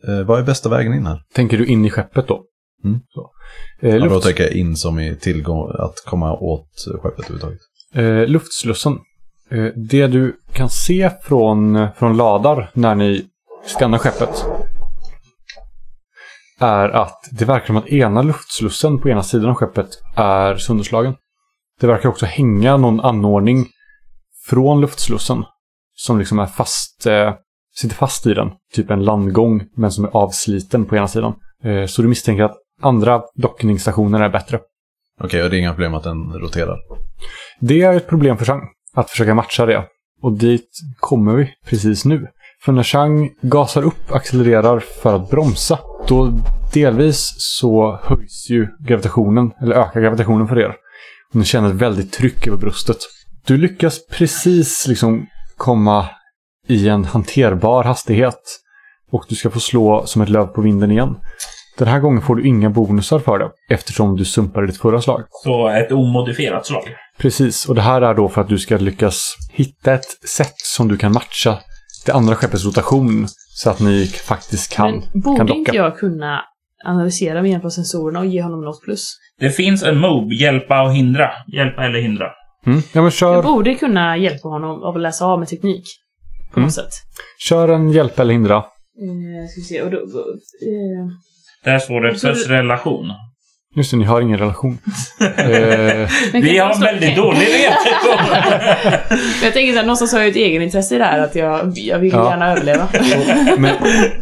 eh, 0.07 0.21
vad 0.25 0.39
är 0.39 0.43
bästa 0.43 0.69
vägen 0.69 0.93
in 0.93 1.05
här? 1.05 1.21
Tänker 1.33 1.57
du 1.57 1.65
in 1.65 1.85
i 1.85 1.89
skeppet 1.89 2.27
då? 2.27 2.43
Mm. 2.83 2.99
Så. 3.09 3.31
Eh, 3.81 3.95
Ja, 3.95 3.99
då 3.99 4.05
luft, 4.13 4.25
tänker 4.25 4.43
jag 4.43 4.53
in 4.53 4.75
som 4.75 4.99
i 4.99 5.15
tillgång, 5.15 5.71
att 5.79 5.95
komma 6.05 6.33
åt 6.33 6.69
skeppet 7.03 7.19
överhuvudtaget. 7.29 7.59
eh, 7.95 8.27
luftslussen. 8.27 8.93
Eh, 9.51 9.65
det 9.89 10.07
du 10.07 10.35
kan 10.53 10.69
se 10.69 11.11
från, 11.23 11.87
från 11.97 12.17
ladar 12.17 12.69
när 12.73 12.95
ni 12.95 13.25
skannar 13.77 13.97
skeppet 13.97 14.45
är 16.59 16.89
att 16.89 17.19
det 17.31 17.45
verkar 17.45 17.65
som 17.67 17.77
att 17.77 17.87
ena 17.87 18.21
luftslussen 18.21 19.01
på 19.01 19.09
ena 19.09 19.23
sidan 19.23 19.49
av 19.49 19.55
skeppet 19.55 19.87
är 20.15 20.55
sönderslagen. 20.55 21.15
Det 21.79 21.87
verkar 21.87 22.09
också 22.09 22.25
hänga 22.25 22.77
någon 22.77 22.99
anordning 22.99 23.65
från 24.49 24.81
luftslussen 24.81 25.43
som 25.95 26.19
liksom 26.19 26.39
är 26.39 26.45
fast, 26.45 27.05
eh, 27.05 27.33
sitter 27.75 27.95
fast 27.95 28.27
i 28.27 28.33
den. 28.33 28.51
Typ 28.73 28.89
en 28.91 29.03
landgång 29.03 29.63
men 29.75 29.91
som 29.91 30.05
är 30.05 30.09
avsliten 30.09 30.85
på 30.85 30.95
ena 30.95 31.07
sidan. 31.07 31.33
Eh, 31.63 31.85
så 31.85 32.01
du 32.01 32.07
misstänker 32.07 32.43
att 32.43 32.57
andra 32.81 33.21
dockningsstationer 33.35 34.21
är 34.21 34.29
bättre. 34.29 34.59
Okej, 35.21 35.43
och 35.43 35.49
det 35.49 35.57
är 35.57 35.59
inga 35.59 35.73
problem 35.73 35.93
att 35.93 36.03
den 36.03 36.33
roterar. 36.33 36.77
Det 37.59 37.81
är 37.81 37.93
ett 37.93 38.07
problem 38.07 38.37
för 38.37 38.45
Chang, 38.45 38.67
att 38.93 39.09
försöka 39.09 39.33
matcha 39.33 39.65
det. 39.65 39.83
Och 40.21 40.37
dit 40.37 40.69
kommer 40.99 41.33
vi 41.33 41.53
precis 41.65 42.05
nu. 42.05 42.27
För 42.61 42.71
när 42.71 42.83
Chang 42.83 43.29
gasar 43.41 43.83
upp, 43.83 44.11
accelererar 44.11 44.79
för 44.79 45.15
att 45.15 45.29
bromsa, 45.29 45.79
då 46.07 46.39
delvis 46.73 47.35
så 47.37 47.99
höjs 48.03 48.49
ju 48.49 48.67
gravitationen, 48.79 49.51
eller 49.61 49.75
ökar 49.75 50.01
gravitationen 50.01 50.47
för 50.47 50.59
er. 50.59 50.75
Och 51.29 51.35
ni 51.35 51.45
känner 51.45 51.69
ett 51.69 51.75
väldigt 51.75 52.13
tryck 52.13 52.47
över 52.47 52.57
bröstet. 52.57 52.97
Du 53.45 53.57
lyckas 53.57 54.07
precis 54.07 54.87
liksom 54.87 55.27
komma 55.57 56.05
i 56.67 56.89
en 56.89 57.05
hanterbar 57.05 57.83
hastighet. 57.83 58.41
Och 59.11 59.25
du 59.29 59.35
ska 59.35 59.49
få 59.49 59.59
slå 59.59 60.05
som 60.05 60.21
ett 60.21 60.29
löv 60.29 60.45
på 60.45 60.61
vinden 60.61 60.91
igen. 60.91 61.15
Den 61.77 61.87
här 61.87 61.99
gången 61.99 62.21
får 62.21 62.35
du 62.35 62.47
inga 62.47 62.69
bonusar 62.69 63.19
för 63.19 63.39
det, 63.39 63.49
eftersom 63.69 64.15
du 64.15 64.25
sumpade 64.25 64.67
ditt 64.67 64.77
förra 64.77 65.01
slag. 65.01 65.23
Så 65.29 65.67
ett 65.69 65.91
omodifierat 65.91 66.65
slag. 66.65 66.83
Precis, 67.17 67.65
och 67.69 67.75
det 67.75 67.81
här 67.81 68.01
är 68.01 68.13
då 68.13 68.29
för 68.29 68.41
att 68.41 68.49
du 68.49 68.57
ska 68.57 68.77
lyckas 68.77 69.35
hitta 69.51 69.93
ett 69.93 70.27
sätt 70.29 70.53
som 70.57 70.87
du 70.87 70.97
kan 70.97 71.13
matcha 71.13 71.57
det 72.05 72.11
andra 72.11 72.35
skeppets 72.35 72.65
rotation 72.65 73.25
så 73.55 73.69
att 73.69 73.79
ni 73.79 74.05
faktiskt 74.07 74.73
kan, 74.73 74.91
Men 74.91 75.01
kan 75.01 75.21
borde 75.21 75.43
docka. 75.43 75.53
inte 75.57 75.75
jag 75.75 75.97
kunna 75.97 76.41
analysera 76.85 77.41
med 77.41 77.51
hjälp 77.51 77.65
av 77.65 77.69
sensorerna 77.69 78.19
och 78.19 78.25
ge 78.25 78.41
honom 78.41 78.61
något 78.61 78.81
plus? 78.83 79.17
Det 79.39 79.49
finns 79.49 79.83
en 79.83 79.97
move, 79.97 80.35
hjälpa 80.35 80.83
och 80.83 80.93
hindra. 80.93 81.29
Hjälpa 81.53 81.85
eller 81.85 81.99
hindra. 82.01 82.25
Mm. 82.65 82.81
Ja, 82.93 83.01
men 83.01 83.11
kör, 83.11 83.33
Jag 83.33 83.43
borde 83.43 83.75
kunna 83.75 84.17
hjälpa 84.17 84.47
honom 84.47 84.83
av 84.83 84.95
att 84.95 85.01
läsa 85.01 85.25
av 85.25 85.39
med 85.39 85.47
teknik. 85.47 85.83
På 86.53 86.59
Mm. 86.59 86.65
något 86.67 86.73
sätt. 86.73 86.91
kör 87.39 87.67
en 87.69 87.91
hjälp 87.91 88.19
eller 88.19 88.33
hindra. 88.33 88.55
Eh, 88.57 88.63
ska 89.49 89.61
vi 89.61 89.65
se, 89.65 89.81
och 89.81 89.91
då... 89.91 89.97
då 89.97 90.19
eh, 90.19 91.07
Där 91.63 91.79
står 91.79 92.01
det 92.01 92.11
du- 92.33 92.53
relation. 92.53 93.11
Just 93.75 93.91
det, 93.91 93.97
ni 93.97 94.03
har 94.05 94.21
ingen 94.21 94.37
relation. 94.39 94.77
eh, 95.19 96.09
Vi 96.33 96.57
har 96.57 96.73
stå- 96.73 96.85
väldigt 96.85 97.15
dålig 97.15 97.39
relation. 97.47 98.35
Jag 99.43 99.53
tänker 99.53 99.71
så 99.71 99.77
här, 99.77 99.85
någonstans 99.85 100.11
har 100.13 100.19
jag 100.19 100.27
ett 100.29 100.35
egenintresse 100.35 100.95
i 100.95 100.97
det 100.97 101.03
här, 101.03 101.19
att 101.19 101.35
jag, 101.35 101.77
jag 101.77 101.99
vill 101.99 102.11
Ja. 102.13 102.29
gärna 102.29 102.51
överleva. 102.51 102.87
men 103.57 103.75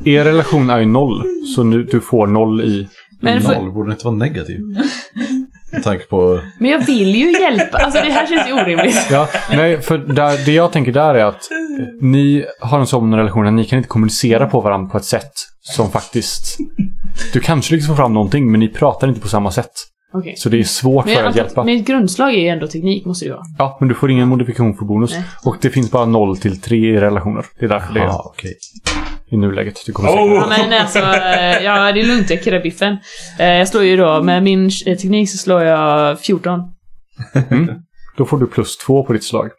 er 0.06 0.24
relation 0.24 0.70
är 0.70 0.80
ju 0.80 0.86
noll, 0.86 1.24
så 1.56 1.64
nu, 1.64 1.84
du 1.84 2.02
får 2.02 2.28
noll 2.28 2.62
i... 2.62 2.88
Men, 3.22 3.42
för, 3.42 3.56
Noll 3.56 3.72
borde 3.72 3.92
inte 3.92 4.06
vara 4.06 4.16
negativ. 4.16 4.60
Med 5.86 5.94
tanke 5.94 6.06
på... 6.06 6.40
men 6.60 6.72
jag 6.72 6.86
vill 6.86 7.16
ju 7.16 7.32
hjälpa. 7.32 7.78
Alltså 7.78 8.02
det 8.02 8.12
här 8.12 8.28
känns 8.28 8.48
ju 8.48 8.54
orimligt. 8.54 9.08
Ja, 9.12 9.28
nej, 9.50 9.82
för 9.82 9.98
där, 9.98 10.46
det 10.46 10.52
jag 10.52 10.72
tänker 10.72 10.92
där 10.92 11.16
är 11.16 11.26
att 11.26 11.42
ni 12.02 12.46
har 12.60 12.80
en 12.80 12.88
sån 12.88 13.16
relation 13.16 13.48
att 13.48 13.54
ni 13.54 13.66
kan 13.66 13.78
inte 13.78 13.90
kommunicera 13.90 14.48
på 14.48 14.62
varandra 14.62 14.90
på 14.90 14.98
ett 14.98 15.06
sätt 15.06 15.32
som 15.62 15.92
faktiskt... 15.92 16.58
Du 17.34 17.40
kanske 17.40 17.74
lyckas 17.74 17.88
få 17.88 17.96
fram 17.96 18.14
någonting, 18.14 18.52
men 18.52 18.60
ni 18.60 18.70
pratar 18.70 19.08
inte 19.08 19.22
på 19.22 19.28
samma 19.28 19.52
sätt. 19.52 19.72
Okej. 20.14 20.34
Så 20.38 20.50
det 20.50 20.60
är 20.60 20.64
svårt 20.64 21.06
Men, 21.06 21.16
för 21.16 21.22
att 21.22 21.28
antar- 21.28 21.38
hjälpa. 21.38 21.64
men 21.64 21.80
ett 21.80 21.88
grundslag 21.88 22.34
är 22.34 22.40
ju 22.40 22.48
ändå 22.48 22.68
teknik, 22.68 23.06
måste 23.06 23.26
det 23.26 23.30
ju 23.30 23.34
vara. 23.34 23.44
Ja, 23.58 23.78
men 23.80 23.90
du 23.90 23.96
får 23.96 24.12
ingen 24.12 24.28
modifikation 24.28 24.78
för 24.78 24.86
bonus. 24.86 25.12
Nej. 25.12 25.24
Och 25.44 25.56
det 25.62 25.70
finns 25.70 25.92
bara 25.92 26.06
0 26.06 26.38
till 26.38 26.62
3 26.62 26.78
i 26.78 26.98
relationer. 27.00 27.46
Det 27.60 27.66
är 27.66 27.70
därför 27.70 27.94
det 27.94 28.00
Ja, 28.00 28.24
okej. 28.26 28.54
i 29.32 29.38
nuläget. 29.38 29.76
Du 29.86 29.92
kommer 29.92 30.10
Oh! 30.10 30.34
Ja, 30.34 30.46
men 30.50 30.82
alltså, 30.82 31.00
eh, 31.00 31.64
ja 31.64 31.92
det 31.92 32.00
är 32.00 32.06
lugnt, 32.06 32.30
jag 32.30 32.44
kirrar 32.44 32.62
biffen. 32.62 32.98
Eh, 33.40 33.46
Jag 33.48 33.68
slår 33.68 33.84
ju 33.84 33.98
då, 33.98 34.24
med 34.24 34.44
min 34.44 34.66
eh, 34.86 34.98
teknik 34.98 35.30
så 35.32 35.38
slår 35.38 35.64
jag 35.64 36.20
14. 36.20 36.62
Då 38.18 38.26
får 38.26 38.38
du 38.38 38.48
plus 38.48 38.78
två 38.78 39.04
på 39.06 39.14
ditt 39.14 39.24
slag. 39.24 39.50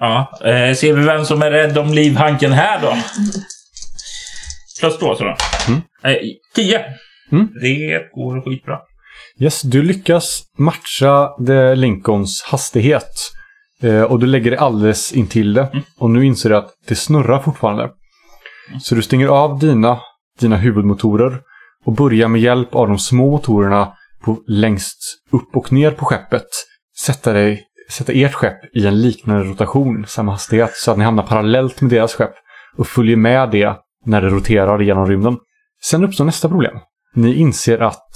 Ja, 0.00 0.38
eh, 0.44 0.74
ser 0.74 0.92
vi 0.92 1.04
vem 1.04 1.24
som 1.24 1.42
är 1.42 1.50
rädd 1.50 1.78
om 1.78 1.88
livhanken 1.88 2.52
här 2.52 2.80
då? 2.82 2.94
Plus 4.80 4.98
två 4.98 5.14
så 5.14 5.24
då. 5.24 5.36
Mm. 5.68 5.80
Eh, 6.04 6.16
tio. 6.54 6.80
Mm. 7.32 7.48
Det 7.62 8.02
går 8.14 8.50
skitbra. 8.50 8.78
Yes, 9.38 9.62
du 9.62 9.82
lyckas 9.82 10.42
matcha 10.58 11.28
The 11.46 11.74
Lincolns 11.74 12.42
hastighet. 12.42 13.32
Eh, 13.82 14.02
och 14.02 14.18
du 14.18 14.26
lägger 14.26 14.50
dig 14.50 14.58
alldeles 14.58 15.12
intill 15.12 15.54
det. 15.54 15.82
Och 15.98 16.10
nu 16.10 16.26
inser 16.26 16.48
du 16.48 16.56
att 16.56 16.70
det 16.88 16.94
snurrar 16.94 17.38
fortfarande. 17.38 17.90
Så 18.82 18.94
du 18.94 19.02
stänger 19.02 19.28
av 19.28 19.58
dina, 19.58 20.00
dina 20.40 20.56
huvudmotorer 20.56 21.40
och 21.84 21.92
börjar 21.92 22.28
med 22.28 22.40
hjälp 22.40 22.74
av 22.74 22.88
de 22.88 22.98
små 22.98 23.30
motorerna 23.30 23.92
på 24.24 24.42
längst 24.46 24.98
upp 25.30 25.56
och 25.56 25.72
ner 25.72 25.90
på 25.90 26.04
skeppet 26.04 26.46
sätta, 27.00 27.32
dig, 27.32 27.64
sätta 27.90 28.12
ert 28.12 28.34
skepp 28.34 28.76
i 28.76 28.86
en 28.86 29.00
liknande 29.00 29.44
rotation, 29.44 30.06
samma 30.06 30.32
hastighet, 30.32 30.72
så 30.74 30.90
att 30.90 30.98
ni 30.98 31.04
hamnar 31.04 31.22
parallellt 31.22 31.80
med 31.80 31.90
deras 31.90 32.14
skepp 32.14 32.34
och 32.76 32.86
följer 32.86 33.16
med 33.16 33.50
det 33.50 33.76
när 34.06 34.22
det 34.22 34.28
roterar 34.28 34.80
genom 34.80 35.06
rymden. 35.06 35.38
Sen 35.82 36.04
uppstår 36.04 36.24
nästa 36.24 36.48
problem. 36.48 36.78
Ni 37.14 37.34
inser 37.34 37.78
att 37.78 38.12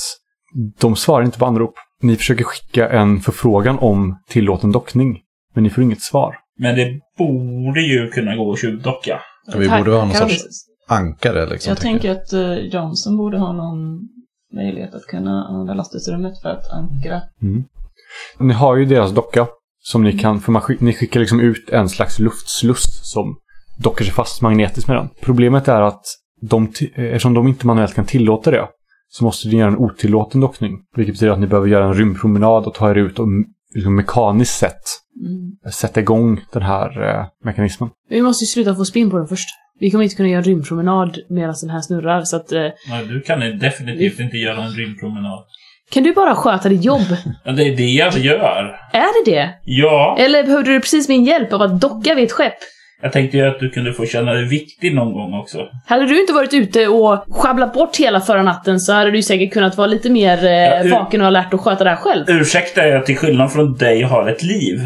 de 0.80 0.96
svarar 0.96 1.24
inte 1.24 1.38
på 1.38 1.46
anrop. 1.46 1.74
Ni 2.02 2.16
försöker 2.16 2.44
skicka 2.44 2.88
en 2.88 3.20
förfrågan 3.20 3.78
om 3.78 4.18
tillåten 4.28 4.72
dockning, 4.72 5.18
men 5.54 5.64
ni 5.64 5.70
får 5.70 5.84
inget 5.84 6.00
svar. 6.02 6.34
Men 6.58 6.76
det 6.76 7.00
borde 7.18 7.80
ju 7.80 8.08
kunna 8.10 8.36
gå 8.36 8.52
att 8.52 8.58
tjuvdocka. 8.58 9.20
Ja, 9.46 9.58
vi 9.58 9.68
borde 9.68 9.90
ha 9.90 10.04
någon 10.04 10.14
sorts 10.14 10.42
ankare 10.88 11.46
liksom. 11.46 11.70
Jag 11.70 11.78
tänker 11.80 12.10
att 12.10 12.32
eh, 12.32 12.54
Johnson 12.54 13.16
borde 13.16 13.38
ha 13.38 13.52
någon 13.52 14.00
möjlighet 14.54 14.94
att 14.94 15.02
kunna 15.06 15.44
använda 15.48 15.74
lastbilsrummet 15.74 16.42
för 16.42 16.48
att 16.48 16.70
ankra. 16.72 17.20
Ni 18.38 18.54
har 18.54 18.76
ju 18.76 18.84
deras 18.84 19.12
docka 19.12 19.46
som 19.82 20.02
ni 20.04 20.18
kan, 20.18 20.40
för 20.40 20.52
man, 20.52 20.62
skick- 20.62 20.80
ni 20.80 20.92
skickar 20.92 21.20
liksom 21.20 21.40
ut 21.40 21.70
en 21.70 21.88
slags 21.88 22.18
luftsluss 22.18 23.00
som 23.12 23.36
dockar 23.82 24.04
sig 24.04 24.14
fast 24.14 24.42
magnetiskt 24.42 24.88
med 24.88 24.96
den. 24.96 25.08
Problemet 25.22 25.68
är 25.68 25.80
att 25.82 26.02
de, 26.40 26.72
eftersom 26.94 27.34
de 27.34 27.48
inte 27.48 27.66
manuellt 27.66 27.94
kan 27.94 28.04
tillåta 28.06 28.50
det 28.50 28.66
så 29.16 29.24
måste 29.24 29.48
ni 29.48 29.56
göra 29.56 29.68
en 29.70 29.76
otillåten 29.76 30.40
dockning. 30.40 30.78
Vilket 30.96 31.14
betyder 31.14 31.32
att 31.32 31.40
ni 31.40 31.46
behöver 31.46 31.68
göra 31.68 31.84
en 31.84 31.94
rymdpromenad 31.94 32.64
och 32.66 32.74
ta 32.74 32.90
er 32.90 32.94
ut 32.94 33.18
och 33.18 33.26
liksom 33.74 33.96
mekaniskt 33.96 34.58
sett 34.58 34.82
Mm. 35.26 35.72
sätta 35.72 36.00
igång 36.00 36.40
den 36.52 36.62
här 36.62 37.02
eh, 37.08 37.24
mekanismen. 37.44 37.90
Vi 38.08 38.22
måste 38.22 38.44
ju 38.44 38.46
sluta 38.46 38.74
få 38.74 38.84
spinn 38.84 39.10
på 39.10 39.18
den 39.18 39.26
först. 39.26 39.48
Vi 39.80 39.90
kommer 39.90 40.04
inte 40.04 40.16
kunna 40.16 40.28
göra 40.28 40.38
en 40.38 40.44
rymdpromenad 40.44 41.18
medan 41.28 41.54
den 41.60 41.70
här 41.70 41.80
snurrar, 41.80 42.22
så 42.22 42.36
att... 42.36 42.52
Eh, 42.52 42.60
Nej, 42.88 43.04
du 43.08 43.20
kan 43.20 43.40
definitivt 43.40 44.20
inte 44.20 44.36
göra 44.36 44.62
en 44.64 44.70
rymdpromenad. 44.72 45.44
kan 45.90 46.02
du 46.02 46.12
bara 46.14 46.34
sköta 46.34 46.68
ditt 46.68 46.84
jobb? 46.84 47.16
Ja, 47.44 47.52
det 47.52 47.62
är 47.62 47.76
det 47.76 47.82
jag 47.90 48.18
gör. 48.18 48.76
Är 48.92 49.24
det 49.24 49.30
det? 49.30 49.54
Ja, 49.64 50.16
Eller 50.18 50.44
behövde 50.44 50.72
du 50.72 50.80
precis 50.80 51.08
min 51.08 51.24
hjälp 51.24 51.52
av 51.52 51.62
att 51.62 51.80
docka 51.80 52.14
vid 52.14 52.24
ett 52.24 52.32
skepp? 52.32 52.54
Jag 53.04 53.12
tänkte 53.12 53.36
ju 53.36 53.46
att 53.46 53.58
du 53.60 53.70
kunde 53.70 53.92
få 53.92 54.06
känna 54.06 54.32
dig 54.32 54.44
viktig 54.48 54.94
någon 54.94 55.12
gång 55.12 55.34
också. 55.34 55.58
Hade 55.86 56.06
du 56.06 56.20
inte 56.20 56.32
varit 56.32 56.54
ute 56.54 56.88
och 56.88 57.24
sjabblat 57.30 57.72
bort 57.74 57.96
hela 57.96 58.20
förra 58.20 58.42
natten 58.42 58.80
så 58.80 58.92
hade 58.92 59.10
du 59.10 59.22
säkert 59.22 59.52
kunnat 59.52 59.76
vara 59.76 59.86
lite 59.86 60.10
mer 60.10 60.42
Ja, 60.44 60.76
eh, 60.80 60.86
ur- 60.86 60.90
vaken 60.90 61.20
och 61.20 61.26
alert 61.26 61.54
och 61.54 61.60
sköta 61.60 61.84
det 61.84 61.90
här 61.90 61.96
själv. 61.96 62.24
Ursäkta, 62.28 62.88
jag 62.88 63.06
till 63.06 63.16
skillnad 63.16 63.52
från 63.52 63.74
dig 63.74 64.02
har 64.02 64.28
ett 64.28 64.42
liv. 64.42 64.80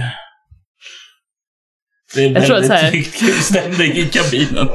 Det 2.14 2.24
är 2.24 2.30
Jag 2.30 2.46
tror 2.46 2.56
att 2.56 2.70
väldigt 2.70 3.18
trygg 3.18 3.34
stämning 3.34 3.92
i 3.92 4.04
kabinen. 4.12 4.68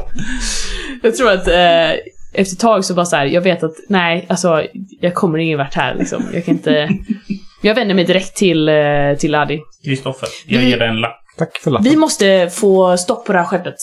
Jag 1.03 1.15
tror 1.15 1.31
att 1.31 1.47
eh, 1.47 1.91
efter 2.33 2.55
ett 2.55 2.59
tag 2.59 2.85
så 2.85 2.93
bara 2.93 3.05
så 3.05 3.15
här, 3.15 3.25
jag 3.25 3.41
vet 3.41 3.63
att 3.63 3.75
nej, 3.89 4.25
alltså 4.29 4.63
jag 5.01 5.13
kommer 5.13 5.37
ingen 5.37 5.57
vart 5.57 5.73
här 5.73 5.95
liksom. 5.95 6.23
Jag 6.33 6.45
kan 6.45 6.53
inte... 6.53 6.89
Jag 7.61 7.75
vänder 7.75 7.95
mig 7.95 8.03
direkt 8.05 8.35
till, 8.35 8.69
eh, 8.69 8.75
till 9.19 9.35
Adi. 9.35 9.59
Kristoffer, 9.85 10.29
jag 10.47 10.63
ger 10.63 10.77
dig 10.79 10.87
en 10.87 10.99
lapp. 11.01 11.22
Tack 11.37 11.57
för 11.57 11.71
lappen. 11.71 11.91
Vi 11.91 11.97
måste 11.97 12.49
få 12.49 12.97
stopp 12.97 13.25
på 13.25 13.33
det 13.33 13.39
här 13.39 13.45
skeppet. 13.45 13.75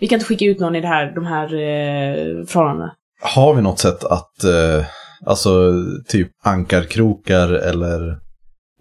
Vi 0.00 0.08
kan 0.08 0.16
inte 0.16 0.26
skicka 0.26 0.44
ut 0.44 0.60
någon 0.60 0.76
i 0.76 0.80
det 0.80 0.88
här, 0.88 1.14
de 1.14 1.26
här 1.26 1.44
eh, 1.54 2.46
förhållandena. 2.46 2.92
Har 3.20 3.54
vi 3.54 3.62
något 3.62 3.78
sätt 3.78 4.04
att, 4.04 4.44
eh, 4.44 4.84
alltså 5.26 5.72
typ 6.08 6.28
ankarkrokar 6.44 7.48
eller 7.48 8.18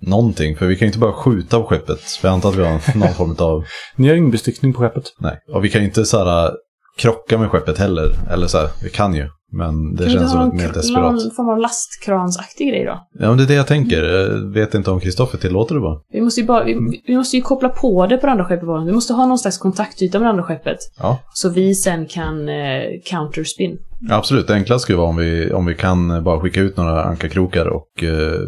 någonting? 0.01 0.57
För 0.57 0.65
vi 0.65 0.75
kan 0.75 0.85
ju 0.85 0.87
inte 0.87 0.99
bara 0.99 1.13
skjuta 1.13 1.59
på 1.59 1.65
skeppet. 1.65 2.01
För 2.01 2.27
jag 2.27 2.33
antar 2.33 2.49
att 2.49 2.55
vi 2.55 2.63
har 2.63 2.97
någon 2.97 3.13
form 3.13 3.35
av, 3.39 3.63
Ni 3.95 4.07
har 4.07 4.15
inbestickning 4.15 4.73
på 4.73 4.79
skeppet. 4.81 5.03
nej. 5.19 5.37
Och 5.53 5.65
vi 5.65 5.69
kan 5.69 5.81
ju 5.81 5.87
inte 5.87 6.05
så 6.05 6.17
här 6.25 6.51
krocka 6.97 7.37
med 7.37 7.49
skeppet 7.49 7.77
heller. 7.77 8.09
Eller 8.31 8.47
så 8.47 8.57
här, 8.57 8.67
vi 8.83 8.89
kan 8.89 9.15
ju. 9.15 9.27
Men 9.51 9.95
det 9.95 10.03
Kan 10.03 10.13
känns 10.13 10.31
som 10.31 10.47
ett 10.47 10.53
mer 10.53 10.71
desperat. 10.73 11.13
någon 11.13 11.31
form 11.35 11.49
av 11.49 11.57
lastkransaktig 11.57 12.69
grej 12.69 12.85
då? 12.85 13.07
Ja, 13.19 13.27
men 13.27 13.37
det 13.37 13.43
är 13.43 13.47
det 13.47 13.53
jag 13.53 13.67
tänker. 13.67 14.03
Jag 14.03 14.53
vet 14.53 14.73
inte 14.75 14.91
om 14.91 14.99
Kristoffer 14.99 15.37
tillåter 15.37 15.75
det 15.75 15.81
bara. 15.81 15.99
Vi 16.13 16.21
måste 16.21 16.41
ju 16.41 16.47
bara, 16.47 16.63
vi, 16.63 17.01
vi 17.07 17.17
måste 17.17 17.35
ju 17.35 17.41
koppla 17.41 17.69
på 17.69 18.07
det 18.07 18.17
på 18.17 18.25
det 18.25 18.31
andra 18.31 18.45
skeppet 18.45 18.67
bara. 18.67 18.85
Vi 18.85 18.91
måste 18.91 19.13
ha 19.13 19.25
någon 19.25 19.39
slags 19.39 19.57
kontaktyta 19.57 20.19
med 20.19 20.25
det 20.25 20.29
andra 20.29 20.43
skeppet. 20.43 20.77
Ja. 20.99 21.19
Så 21.33 21.49
vi 21.49 21.75
sen 21.75 22.05
kan 22.05 22.49
eh, 22.49 22.81
counterspin. 23.09 23.77
Ja, 24.09 24.15
absolut. 24.15 24.47
Det 24.47 24.53
enklaste 24.53 24.83
skulle 24.83 24.97
vara 24.97 25.07
om 25.09 25.15
vi, 25.17 25.51
om 25.53 25.65
vi 25.65 25.75
kan 25.75 26.23
bara 26.23 26.39
skicka 26.39 26.61
ut 26.61 26.77
några 26.77 27.03
ankarkrokar 27.03 27.65
och 27.67 28.03
eh, 28.03 28.41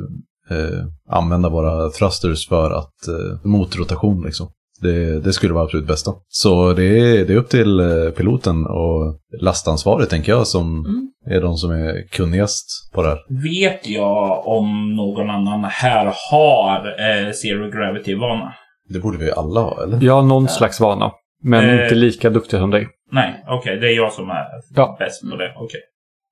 eh, 0.57 0.85
använda 1.09 1.49
våra 1.49 1.89
thrusters 1.89 2.47
för 2.47 2.71
att 2.71 3.07
eh, 3.07 3.39
motrotation 3.49 4.23
liksom. 4.25 4.47
Det, 4.81 5.19
det 5.19 5.33
skulle 5.33 5.53
vara 5.53 5.63
absolut 5.63 5.87
bästa. 5.87 6.11
Så 6.27 6.73
det 6.73 6.83
är, 6.99 7.25
det 7.25 7.33
är 7.33 7.37
upp 7.37 7.49
till 7.49 7.79
eh, 7.79 8.09
piloten 8.17 8.65
och 8.65 9.19
lastansvarig 9.41 10.09
tänker 10.09 10.31
jag 10.31 10.47
som 10.47 10.85
Mm. 10.85 11.07
är 11.37 11.41
de 11.41 11.57
som 11.57 11.71
är 11.71 12.07
kunnigast 12.11 12.91
på 12.93 13.01
det 13.03 13.09
här. 13.09 13.19
Vet 13.43 13.87
jag 13.87 14.47
om 14.47 14.95
någon 14.95 15.29
annan 15.29 15.63
här 15.63 16.13
har 16.31 16.77
eh, 16.77 17.31
Zero 17.31 17.71
Gravity-vana? 17.71 18.53
Det 18.89 18.99
borde 18.99 19.17
vi 19.17 19.31
alla 19.31 19.59
ha, 19.61 19.83
eller? 19.83 19.99
Jag 20.03 20.13
har 20.13 20.23
någon 20.23 20.47
slags 20.47 20.79
vana, 20.79 21.11
men 21.43 21.69
Eh. 21.69 21.83
inte 21.83 21.95
lika 21.95 22.29
duktig 22.29 22.59
som 22.59 22.69
dig. 22.71 22.87
Nej, 23.11 23.43
okej. 23.47 23.77
det 23.79 23.87
är 23.87 23.95
jag 23.95 24.13
som 24.13 24.29
är 24.29 24.45
Ja. 24.75 24.95
bäst 24.99 25.21
på 25.31 25.35
det. 25.37 25.53
Okej. 25.57 25.79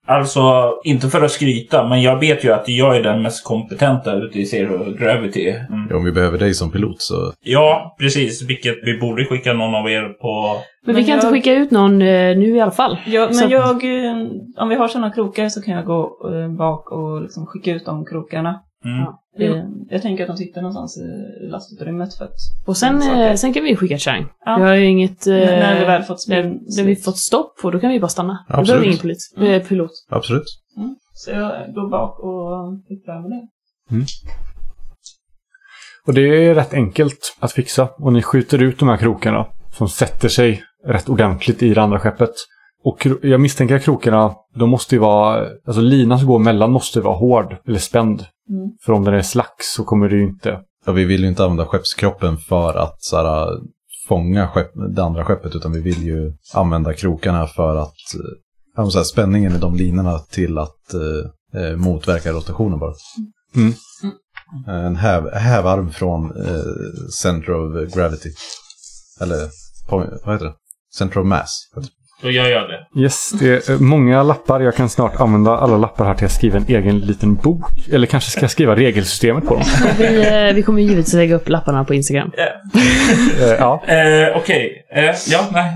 Alltså, 0.08 0.74
inte 0.84 1.08
för 1.08 1.22
att 1.22 1.32
skryta, 1.32 1.88
men 1.88 2.02
jag 2.02 2.20
vet 2.20 2.44
ju 2.46 2.52
att 2.54 2.68
jag 2.68 2.98
är 2.98 3.04
den 3.04 3.22
mest 3.22 3.44
kompetenta 3.46 4.14
ute 4.16 4.40
i 4.40 4.46
Zero 4.46 4.92
Gravity. 5.00 5.50
Mm. 5.50 5.96
Om 5.98 6.04
vi 6.06 6.12
behöver 6.12 6.38
dig 6.38 6.54
som 6.54 6.72
pilot 6.72 7.02
så... 7.02 7.34
Ja, 7.44 7.96
precis. 8.00 8.42
Vilket 8.50 8.76
vi 8.84 8.98
borde 9.00 9.26
skicka 9.26 9.54
någon 9.54 9.76
av 9.76 9.90
er 9.90 10.04
på... 10.22 10.56
Men, 10.86 10.96
Men 10.96 10.96
vi 10.96 11.02
kan 11.04 11.10
jag- 11.10 11.18
inte 11.18 11.32
skicka 11.34 11.54
ut 11.54 11.72
någon 11.72 12.02
eh, 12.02 12.38
nu 12.38 12.56
i 12.56 12.62
alla 12.62 12.72
fall. 12.72 12.98
Ja, 13.08 13.32
Så- 13.32 13.42
men 13.42 13.50
jag, 13.50 13.84
eh, 14.06 14.16
om 14.58 14.70
vi 14.70 14.76
har 14.76 14.88
sådana 14.88 15.12
krokar 15.12 15.50
så 15.50 15.62
kan 15.62 15.74
jag 15.74 15.86
gå 15.86 16.02
eh, 16.34 16.58
bak 16.58 16.92
och 16.92 17.22
liksom 17.22 17.46
skicka 17.46 17.72
ut 17.72 17.86
de 17.86 18.06
krokarna. 18.06 18.60
Mm. 18.86 18.98
Ja. 19.00 19.20
Eh, 19.40 19.64
Jag 19.90 20.02
tänker 20.02 20.24
att 20.24 20.28
de 20.28 20.38
sitter 20.38 20.62
någonstans 20.62 20.98
i 20.98 21.48
lastutrymmet 21.48 22.14
för 22.14 22.26
att... 22.26 22.36
Och 22.68 22.78
sen, 22.78 23.02
eh, 23.02 23.36
sen 23.36 23.54
kan 23.54 23.64
vi 23.64 23.76
skicka 23.76 23.98
Chang. 23.98 24.26
Ja. 24.46 24.58
Vi 24.58 24.64
har 24.64 24.76
ju 24.76 24.86
inget... 24.86 25.28
Eh, 25.28 25.34
När- 25.34 25.80
vi 25.80 25.86
väl 25.86 26.04
fått 26.04 26.28
när, 26.28 26.44
när 26.78 26.84
vi 26.84 26.96
fått 26.96 27.18
stopp 27.18 27.58
på, 27.62 27.72
då 27.72 27.80
kan 27.80 27.90
vi 27.92 28.00
bara 28.00 28.08
stanna. 28.10 28.46
Då 28.48 28.54
Absolut. 28.54 28.68
behöver 28.68 28.82
vi 28.82 28.88
ingen 28.88 29.00
polit, 29.02 29.18
Mm. 29.38 29.54
eh, 29.62 29.68
pilot. 29.68 29.92
Absolut. 30.10 30.44
Mm. 30.78 30.96
Så 31.14 31.32
jag 31.32 31.74
går 31.74 31.90
bak 31.90 32.20
och 32.20 32.74
uppvärmer 32.98 33.30
det. 33.30 33.48
Och 36.08 36.14
det 36.14 36.22
är 36.46 36.56
rätt 36.56 36.74
enkelt 36.74 37.36
att 37.40 37.52
fixa. 37.52 37.90
Och 37.98 38.14
ni 38.14 38.22
skjuter 38.22 38.64
ut 38.64 38.80
de 38.80 38.90
här 38.90 38.98
krokarna 38.98 39.46
som 39.78 39.90
sätter 39.90 40.30
sig 40.30 40.64
rätt 40.86 41.10
ordentligt 41.10 41.64
i 41.64 41.74
det 41.74 41.82
andra 41.82 42.00
skeppet. 42.00 42.30
Och 42.84 43.08
jag 43.22 43.42
misstänker 43.42 43.76
att 43.76 43.84
krokarna, 43.84 44.36
de 44.56 44.70
måste 44.70 44.96
ju 44.96 45.00
vara, 45.00 45.48
alltså 45.68 45.82
linan 45.82 46.20
som 46.20 46.28
går 46.28 46.40
mellan 46.40 46.72
måste 46.72 47.02
vara 47.02 47.16
hård 47.18 47.56
eller 47.68 47.80
spänd. 47.80 48.26
Mm. 48.50 48.72
För 48.86 48.94
om 48.94 49.04
den 49.04 49.14
är 49.14 49.22
slack 49.22 49.56
så 49.60 49.84
kommer 49.84 50.10
det 50.10 50.16
ju 50.16 50.24
inte... 50.24 50.60
Ja, 50.86 50.92
vi 50.92 51.06
vill 51.06 51.22
ju 51.22 51.28
inte 51.28 51.44
använda 51.44 51.66
skeppskroppen 51.66 52.38
för 52.38 52.74
att 52.74 52.96
så 53.04 53.18
här, 53.18 53.48
fånga 54.08 54.48
skepp, 54.48 54.72
det 54.96 55.04
andra 55.04 55.26
skeppet, 55.26 55.56
utan 55.56 55.72
vi 55.72 55.82
vill 55.82 56.04
ju 56.04 56.34
använda 56.54 56.94
krokarna 56.94 57.48
för 57.48 57.76
att 57.76 57.96
ja, 58.76 58.90
så 58.90 58.98
här, 58.98 59.04
spänningen 59.04 59.56
i 59.56 59.60
de 59.60 59.76
linorna 59.76 60.20
till 60.20 60.58
att 60.58 60.94
eh, 61.54 61.76
motverka 61.78 62.32
rotationen 62.32 62.80
bara. 62.80 62.94
Mm. 63.56 63.74
En 64.68 64.96
häv, 64.96 65.34
hävarm 65.34 65.92
från 65.92 66.46
eh, 66.46 66.64
Center 67.22 67.54
of 67.54 67.94
Gravity. 67.94 68.30
Eller 69.22 69.50
vad 69.90 70.34
heter 70.34 70.46
det? 70.46 70.54
Center 70.94 71.20
of 71.20 71.26
Mass. 71.26 71.70
Jag 72.22 72.34
gör 72.34 72.68
det. 72.68 73.02
Yes, 73.02 73.32
det 73.40 73.70
är 73.70 73.84
många 73.84 74.24
lappar. 74.24 74.60
Jag 74.60 74.76
kan 74.76 74.90
snart 74.90 75.16
använda 75.20 75.58
alla 75.58 75.78
lappar 75.78 76.06
här 76.06 76.14
till 76.16 76.26
att 76.26 76.32
skriva 76.32 76.58
en 76.58 76.66
egen 76.68 77.00
liten 77.00 77.36
bok. 77.36 77.64
Eller 77.92 78.08
kanske 78.08 78.32
ska 78.32 78.42
jag 78.42 78.52
skriva 78.52 78.76
regelsystemet 78.76 79.46
på 79.46 79.54
dem. 79.54 79.64
Vi, 79.98 80.28
eh, 80.48 80.56
vi 80.56 80.64
kommer 80.64 80.82
givetvis 80.82 81.14
lägga 81.14 81.36
upp 81.36 81.50
lapparna 81.50 81.84
på 81.86 81.94
Instagram. 81.94 82.32
Eh, 83.42 83.48
ja. 83.60 83.84
Eh, 83.88 84.38
Okej. 84.38 84.86
Eh, 84.96 85.04
ja, 85.28 85.40
nej. 85.52 85.72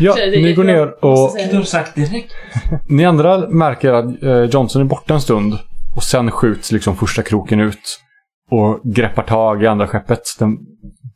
ja, 0.00 0.14
Det- 0.14 0.30
ni 0.42 0.52
går 0.54 0.64
ner 0.64 1.04
och 1.04 1.10
har 1.18 1.62
sagt 1.62 1.94
direkt. 1.94 2.32
Ni 2.88 3.04
andra 3.04 3.48
märker 3.48 3.92
att 3.92 4.22
eh, 4.22 4.42
Johnson 4.44 4.82
är 4.82 4.86
borta 4.86 5.14
en 5.14 5.20
stund 5.20 5.58
och 5.96 6.02
sen 6.02 6.30
skjuts 6.30 6.72
liksom 6.72 6.96
första 6.96 7.22
kroken 7.22 7.60
ut 7.60 7.98
och 8.50 8.80
greppar 8.94 9.22
tag 9.22 9.62
i 9.62 9.66
andra 9.66 9.86
skeppet. 9.86 10.20
Den 10.38 10.56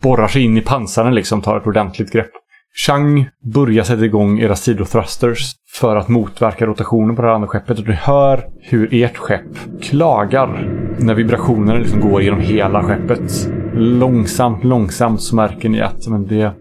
borrar 0.03 0.29
sig 0.29 0.43
in 0.45 0.57
i 0.57 0.61
pansaren 0.61 1.15
liksom, 1.15 1.43
tar 1.43 1.57
ett 1.57 1.67
ordentligt 1.67 2.13
grepp. 2.13 2.31
Chang 2.75 3.29
börjar 3.55 3.85
sätta 3.85 4.05
igång 4.05 4.41
era 4.41 4.57
sidothrusters 4.57 5.55
för 5.73 5.97
att 5.97 6.09
motverka 6.09 6.67
rotationen 6.67 7.17
på 7.17 7.23
det 7.23 7.29
här 7.29 7.35
andra 7.35 7.49
skeppet. 7.49 7.79
Och 7.79 7.85
du 7.85 7.93
hör 7.93 8.49
hur 8.61 8.95
ert 8.95 9.17
skepp 9.17 9.83
klagar 9.83 10.69
när 10.99 11.15
vibrationerna 11.15 11.79
liksom 11.79 12.01
går 12.01 12.23
genom 12.23 12.41
hela 12.41 12.83
skeppet. 12.83 13.49
Långsamt, 13.75 14.65
långsamt 14.65 15.23
så 15.23 15.37
märker 15.37 15.69
ni 15.69 15.81
att 15.81 16.07
men 16.09 16.27
det, 16.27 16.53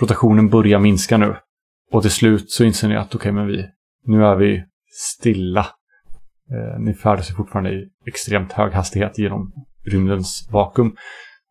rotationen 0.00 0.48
börjar 0.48 0.78
minska 0.78 1.16
nu. 1.16 1.36
Och 1.92 2.02
till 2.02 2.10
slut 2.10 2.50
så 2.50 2.64
inser 2.64 2.88
ni 2.88 2.96
att 2.96 3.14
okej, 3.14 3.32
men 3.32 3.46
vi, 3.46 3.64
nu 4.06 4.24
är 4.24 4.36
vi 4.36 4.64
stilla. 4.92 5.66
Eh, 6.50 6.80
ni 6.80 6.94
färdas 6.94 7.36
fortfarande 7.36 7.70
i 7.70 7.84
extremt 8.06 8.52
hög 8.52 8.72
hastighet 8.72 9.18
genom 9.18 9.52
rymdens 9.86 10.48
vakuum. 10.52 10.96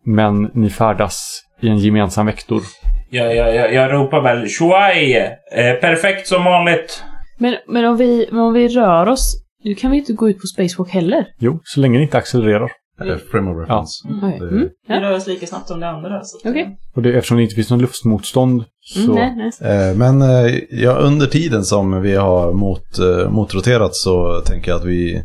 Men 0.05 0.51
ni 0.53 0.69
färdas 0.69 1.41
i 1.61 1.67
en 1.67 1.77
gemensam 1.77 2.25
vektor. 2.25 2.61
Jag, 3.09 3.35
jag, 3.35 3.55
jag, 3.55 3.73
jag 3.73 3.93
ropar 3.93 4.21
väl 4.21 4.47
Shuai! 4.47 5.15
Eh, 5.51 5.73
perfekt 5.81 6.27
som 6.27 6.43
vanligt. 6.43 7.03
Men, 7.39 7.55
men 7.67 7.85
om, 7.85 7.97
vi, 7.97 8.27
men 8.31 8.39
om 8.41 8.53
vi 8.53 8.67
rör 8.67 9.07
oss, 9.07 9.43
nu 9.63 9.75
kan 9.75 9.91
vi 9.91 9.97
inte 9.97 10.13
gå 10.13 10.29
ut 10.29 10.41
på 10.41 10.47
spacewalk 10.47 10.89
heller. 10.91 11.25
Jo, 11.39 11.59
så 11.63 11.79
länge 11.79 11.97
ni 11.97 12.03
inte 12.03 12.17
accelererar. 12.17 12.71
Eh, 13.01 13.17
Frame 13.31 13.51
of 13.51 13.57
reference. 13.61 14.07
Okej. 14.17 14.39
Det- 14.39 14.47
Mm. 14.47 14.69
Vi 14.87 14.93
Ja. 14.93 15.01
rör 15.01 15.15
oss 15.15 15.27
lika 15.27 15.47
snabbt 15.47 15.67
som 15.67 15.79
det 15.79 15.89
andra. 15.89 16.23
så 16.23 16.37
att, 16.37 16.51
Okej. 16.51 16.77
Och 16.95 17.01
det, 17.01 17.13
eftersom 17.13 17.37
det 17.37 17.43
inte 17.43 17.55
finns 17.55 17.69
någon 17.69 17.81
luftmotstånd 17.81 18.63
så... 18.79 18.99
Mm, 19.11 19.15
nej, 19.15 19.51
nej. 19.61 19.89
Eh, 19.89 19.95
Men 19.95 20.21
eh, 20.21 20.53
ja, 20.69 20.91
under 20.91 21.25
tiden 21.25 21.63
som 21.63 22.01
vi 22.01 22.15
har 22.15 22.53
mot, 22.53 22.99
eh, 22.99 23.29
motroterat 23.31 23.95
så 23.95 24.41
tänker 24.45 24.71
jag 24.71 24.79
att 24.79 24.85
vi, 24.85 25.23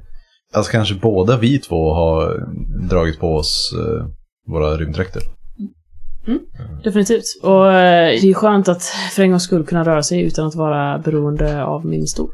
alltså 0.55 0.73
kanske 0.73 0.95
båda 0.95 1.37
vi 1.37 1.59
två 1.59 1.95
har 1.95 2.47
dragit 2.91 3.21
på 3.21 3.27
oss 3.27 3.73
eh, 3.79 4.07
våra 4.53 4.77
rymddräkter. 4.77 5.23
Definitivt. 6.85 7.25
Och 7.43 7.73
eh, 7.73 8.21
det 8.21 8.31
är 8.31 8.35
skönt 8.35 8.69
att 8.69 8.83
för 8.83 9.23
en 9.23 9.31
gångs 9.31 9.43
skull 9.45 9.67
kunna 9.67 9.85
röra 9.85 10.03
sig 10.03 10.23
utan 10.23 10.47
att 10.47 10.55
vara 10.55 10.99
beroende 10.99 11.65
av 11.65 11.87
min 11.87 12.07
stol. 12.07 12.31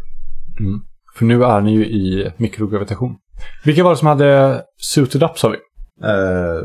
Mm. 0.60 0.80
För 1.18 1.24
nu 1.24 1.44
är 1.44 1.60
ni 1.60 1.72
ju 1.72 1.86
i 1.86 2.32
mikrogravitation. 2.36 3.16
Vilka 3.64 3.84
var 3.84 3.90
det 3.90 3.96
som 3.96 4.08
hade 4.08 4.62
suited 4.78 5.22
up 5.22 5.38
sa 5.38 5.48
vi? 5.48 5.56
Eh, 6.04 6.62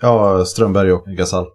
ja, 0.00 0.44
Strömberg 0.44 0.92
och 0.92 1.04
Gasall. 1.06 1.46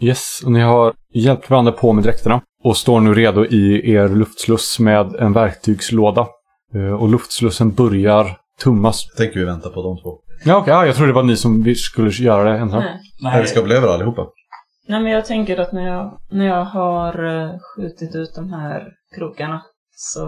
Yes, 0.00 0.40
och 0.44 0.52
ni 0.52 0.60
har 0.60 0.92
hjälpt 1.14 1.50
varandra 1.50 1.72
på 1.72 1.92
med 1.92 2.04
dräkterna. 2.04 2.40
Och 2.64 2.76
står 2.76 3.00
nu 3.00 3.14
redo 3.14 3.44
i 3.44 3.90
er 3.92 4.08
luftsluss 4.08 4.78
med 4.78 5.14
en 5.14 5.32
verktygslåda. 5.32 6.26
Eh, 6.74 6.92
Och 6.92 7.08
luftslussen 7.08 7.70
börjar 7.74 8.36
tummas. 8.62 9.06
Tänker 9.16 9.38
vi 9.40 9.44
vänta 9.46 9.68
på 9.70 9.82
de 9.82 9.96
två. 10.02 10.18
Ja, 10.44 10.56
okej. 10.56 10.72
Ja, 10.72 10.86
jag 10.86 10.94
trodde 10.94 11.10
det 11.10 11.14
var 11.14 11.22
ni 11.22 11.36
som 11.36 11.74
skulle 11.76 12.10
göra 12.10 12.52
det 12.52 12.58
ensam. 12.58 12.78
Nej. 12.78 13.00
Nej. 13.22 13.42
Vi 13.42 13.48
ska 13.48 13.62
bli 13.62 13.74
över 13.74 13.88
allihopa. 13.88 14.26
Nej, 14.90 15.02
men 15.02 15.12
jag 15.12 15.24
tänker 15.24 15.60
att 15.60 15.72
när 15.72 15.86
jag, 15.86 16.18
när 16.30 16.46
jag 16.46 16.64
har 16.64 17.24
eh, 17.24 17.58
skjutit 17.58 18.14
ut 18.14 18.34
de 18.34 18.52
här 18.52 18.88
krokarna 19.16 19.62
så 19.90 20.22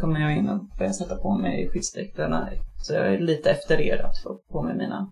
kommer 0.00 0.20
jag 0.20 0.36
in 0.36 0.48
och 0.48 0.60
börjar 0.78 0.92
sätta 0.92 1.16
på 1.16 1.38
mig 1.38 1.70
skyddsdräkterna. 1.72 2.48
Så 2.82 2.94
jag 2.94 3.14
är 3.14 3.18
lite 3.18 3.50
efter 3.50 3.80
er 3.80 4.04
att 4.04 4.22
få 4.22 4.40
på 4.52 4.62
mig 4.62 4.76
mina 4.76 5.10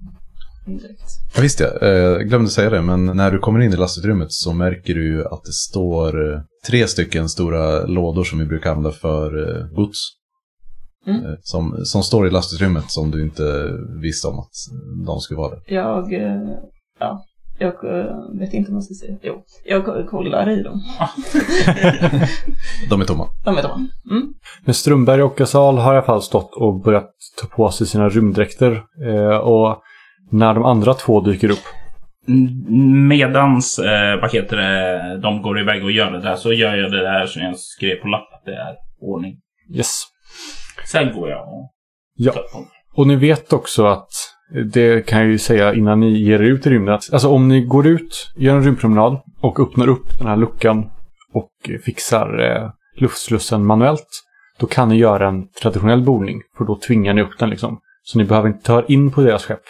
indräkt. 0.66 1.02
Ja, 1.34 1.42
visst 1.42 1.60
ja, 1.60 1.66
eh, 1.82 1.88
jag 1.88 2.28
glömde 2.28 2.50
säga 2.50 2.70
det, 2.70 2.82
men 2.82 3.04
när 3.04 3.30
du 3.30 3.38
kommer 3.38 3.60
in 3.60 3.72
i 3.72 3.76
lastutrymmet 3.76 4.32
så 4.32 4.52
märker 4.52 4.94
du 4.94 5.26
att 5.26 5.44
det 5.44 5.52
står 5.52 6.32
eh, 6.32 6.40
tre 6.66 6.86
stycken 6.86 7.28
stora 7.28 7.86
lådor 7.86 8.24
som 8.24 8.38
vi 8.38 8.46
brukar 8.46 8.70
använda 8.70 8.92
för 8.92 9.30
gods. 9.74 9.98
Mm. 11.06 11.36
Som, 11.40 11.84
som 11.84 12.02
står 12.02 12.26
i 12.26 12.30
lastutrymmet 12.30 12.90
som 12.90 13.10
du 13.10 13.22
inte 13.22 13.70
visste 14.02 14.28
om 14.28 14.38
att 14.38 14.52
de 15.06 15.20
skulle 15.20 15.38
vara 15.38 15.50
där. 15.50 15.62
Jag, 15.66 16.12
ja, 16.98 17.25
jag 17.58 17.98
eh, 17.98 18.06
vet 18.38 18.52
inte 18.54 18.70
om 18.70 18.74
jag 18.76 18.84
ska 18.84 18.94
säga. 18.94 19.18
Jo, 19.22 19.42
jag 19.64 19.84
ko- 19.84 20.06
kollar 20.10 20.50
i 20.50 20.62
dem. 20.62 20.82
De 22.90 23.00
är 23.00 23.04
tomma. 23.04 23.26
De 23.44 23.58
är 23.58 23.62
tomma. 23.62 23.74
Mm. 24.10 24.34
Men 24.64 24.74
Strömberg 24.74 25.22
och 25.22 25.36
Gasal 25.36 25.78
har 25.78 25.94
i 25.94 25.96
alla 25.96 26.06
fall 26.06 26.22
stått 26.22 26.54
och 26.54 26.80
börjat 26.80 27.10
ta 27.40 27.46
på 27.56 27.70
sig 27.70 27.86
sina 27.86 28.08
rymddräkter. 28.08 28.82
Eh, 29.06 29.36
och 29.36 29.82
när 30.30 30.54
de 30.54 30.64
andra 30.64 30.94
två 30.94 31.20
dyker 31.20 31.50
upp. 31.50 31.64
Medans, 33.08 33.78
eh, 33.78 34.20
vad 34.20 34.32
heter 34.32 34.56
det, 34.56 35.20
de 35.22 35.42
går 35.42 35.60
iväg 35.60 35.84
och 35.84 35.92
gör 35.92 36.10
det 36.10 36.20
där 36.20 36.36
så 36.36 36.52
gör 36.52 36.76
jag 36.76 36.92
det 36.92 37.02
där 37.02 37.26
som 37.26 37.42
jag 37.42 37.58
skrev 37.58 37.96
på 37.96 38.08
lapp 38.08 38.28
att 38.34 38.44
det 38.44 38.54
är 38.54 38.74
ordning. 39.00 39.34
Yes. 39.74 40.02
Sen 40.92 41.14
går 41.14 41.30
jag 41.30 41.40
och 41.48 41.72
Ja. 42.18 42.32
Och 42.94 43.06
ni 43.06 43.16
vet 43.16 43.52
också 43.52 43.86
att, 43.86 44.08
det 44.72 45.06
kan 45.06 45.18
jag 45.20 45.28
ju 45.28 45.38
säga 45.38 45.74
innan 45.74 46.00
ni 46.00 46.18
ger 46.18 46.42
er 46.42 46.44
ut 46.44 46.66
i 46.66 46.70
rymden, 46.70 46.94
alltså 46.94 47.28
om 47.28 47.48
ni 47.48 47.60
går 47.60 47.86
ut, 47.86 48.32
gör 48.36 48.56
en 48.56 48.64
rymdpromenad 48.64 49.20
och 49.40 49.60
öppnar 49.60 49.88
upp 49.88 50.18
den 50.18 50.26
här 50.26 50.36
luckan 50.36 50.84
och 51.32 51.50
fixar 51.84 52.38
eh, 52.50 52.70
luftslussen 53.02 53.66
manuellt, 53.66 54.06
då 54.58 54.66
kan 54.66 54.88
ni 54.88 54.96
göra 54.96 55.28
en 55.28 55.48
traditionell 55.62 56.02
bordning, 56.02 56.40
för 56.58 56.64
då 56.64 56.78
tvingar 56.86 57.14
ni 57.14 57.22
upp 57.22 57.38
den 57.38 57.50
liksom. 57.50 57.78
Så 58.02 58.18
ni 58.18 58.24
behöver 58.24 58.48
inte 58.48 58.66
ta 58.66 58.82
in 58.82 59.10
på 59.10 59.20
deras 59.20 59.44
skepp 59.44 59.62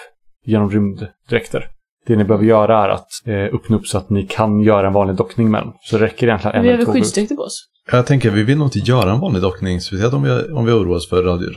genom 0.44 0.70
rymddräkter. 0.70 1.68
Det 2.06 2.16
ni 2.16 2.24
behöver 2.24 2.44
göra 2.44 2.84
är 2.84 2.88
att 2.88 3.06
eh, 3.24 3.54
öppna 3.54 3.76
upp 3.76 3.86
så 3.86 3.98
att 3.98 4.10
ni 4.10 4.26
kan 4.26 4.60
göra 4.60 4.86
en 4.86 4.92
vanlig 4.92 5.16
dockning 5.16 5.50
med 5.50 5.62
den. 5.62 5.72
Så 5.80 5.98
det 5.98 6.04
räcker 6.04 6.26
egentligen 6.26 6.56
en 6.56 6.62
Vi 6.62 6.68
eller 6.68 6.76
väl 6.76 6.86
två 6.86 6.92
ut. 6.92 6.96
skyddsdräkter 6.96 7.34
på 7.34 7.42
oss? 7.42 7.68
Jag 7.92 8.06
tänker, 8.06 8.30
vi 8.30 8.42
vill 8.42 8.58
nog 8.58 8.66
inte 8.66 8.78
göra 8.78 9.12
en 9.12 9.20
vanlig 9.20 9.42
dockning, 9.42 9.80
speciellt 9.80 10.14
om 10.14 10.22
vi, 10.22 10.30
om 10.52 10.64
vi 10.64 10.72
oroar 10.72 10.96
oss 10.96 11.08
för 11.08 11.22
radio, 11.22 11.50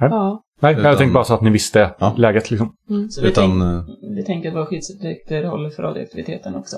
radioaktivitet. 0.00 0.10
Ja. 0.10 0.42
Nej, 0.62 0.72
jag 0.72 0.80
Utan- 0.80 0.96
tänkte 0.96 1.14
bara 1.14 1.24
så 1.24 1.34
att 1.34 1.40
ni 1.40 1.50
visste 1.50 1.94
Ja. 1.98 2.14
läget 2.16 2.50
liksom. 2.50 2.72
Så 3.10 3.22
vi, 3.22 3.28
Utan, 3.28 3.50
tänk, 3.50 3.62
eh, 3.62 4.14
vi 4.16 4.24
tänker 4.24 4.48
att 4.48 4.54
våra 4.54 4.66
skyddsdräkter 4.66 5.44
håller 5.44 5.70
för 5.70 5.82
radioaktiviteten 5.82 6.54
också. 6.54 6.76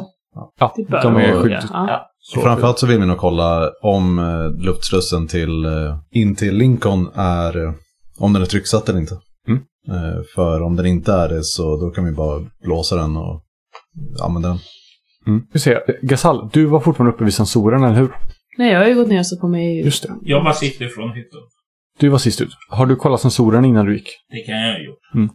Ja, 0.58 0.72
de 0.76 1.16
är 1.16 1.32
vara- 1.32 1.42
skydd... 1.42 1.58
Ja. 1.72 2.06
Så- 2.18 2.40
framförallt 2.40 2.78
så 2.78 2.86
vill 2.86 3.00
vi 3.00 3.06
nog 3.06 3.18
kolla 3.18 3.70
om 3.82 4.18
eh, 4.18 4.64
luftslussen 4.64 5.26
till, 5.28 5.64
eh, 5.64 5.96
in 6.10 6.34
till 6.36 6.56
Lincoln 6.56 7.08
är, 7.14 7.74
om 8.18 8.32
den 8.32 8.42
är 8.42 8.46
trycksatt 8.46 8.88
eller 8.88 9.00
inte. 9.00 9.14
Mm. 9.48 9.62
För 10.34 10.62
om 10.62 10.76
den 10.76 10.86
inte 10.86 11.12
är 11.12 11.28
det 11.28 11.44
så 11.44 11.76
då 11.76 11.90
kan 11.90 12.04
vi 12.04 12.12
bara 12.12 12.40
blåsa 12.64 12.96
den 12.96 13.16
och 13.16 13.42
använda 14.24 14.48
den. 14.48 14.58
Mm. 15.26 15.42
Vi 15.52 15.58
ser. 15.60 15.82
Gasal, 16.02 16.50
du 16.52 16.66
var 16.66 16.80
fortfarande 16.80 17.14
uppe 17.14 17.24
vid 17.24 17.34
sensorerna, 17.34 17.86
eller 17.86 17.96
hur? 17.98 18.12
Nej, 18.58 18.72
jag 18.72 18.80
har 18.80 18.86
ju 18.86 18.94
gått 18.94 19.08
ner 19.08 19.18
och 19.18 19.26
satt 19.26 19.40
på 19.40 19.48
mig... 19.48 19.84
Just 19.84 20.02
det. 20.02 20.14
Jag 20.22 20.44
var 20.44 20.52
sist 20.52 20.80
ifrån 20.80 21.08
hytten. 21.12 21.40
Du 22.02 22.08
var 22.08 22.18
sist 22.18 22.40
ut. 22.40 22.56
Har 22.68 22.86
du 22.86 22.96
kollat 22.96 23.20
sensorerna 23.20 23.66
innan 23.66 23.86
du 23.86 23.94
gick? 23.94 24.08
Det 24.30 24.40
kan 24.40 24.54
jag 24.54 24.72
ha 24.72 24.78
gjort. 24.84 25.30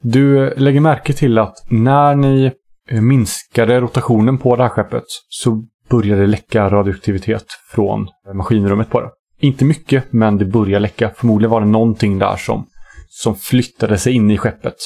Du 0.00 0.46
eh, 0.46 0.58
lägger 0.58 0.80
märke 0.80 1.12
till 1.12 1.38
att 1.38 1.54
när 1.70 2.14
ni 2.14 2.52
eh, 2.90 3.00
minskade 3.00 3.80
rotationen 3.80 4.38
på 4.38 4.56
det 4.56 4.62
här 4.62 4.70
skeppet 4.70 5.04
så 5.28 5.64
började 5.90 6.20
det 6.20 6.26
läcka 6.26 6.68
radioaktivitet 6.68 7.44
från 7.70 8.08
eh, 8.28 8.34
maskinrummet 8.34 8.90
på 8.90 9.00
det. 9.00 9.10
Inte 9.40 9.64
mycket, 9.64 10.12
men 10.12 10.38
det 10.38 10.44
börjar 10.44 10.80
läcka. 10.80 11.10
Förmodligen 11.16 11.50
var 11.50 11.60
det 11.60 11.66
någonting 11.66 12.18
där 12.18 12.36
som, 12.36 12.66
som 13.08 13.36
flyttade 13.36 13.98
sig 13.98 14.12
in 14.12 14.30
i 14.30 14.38
skeppet. 14.38 14.76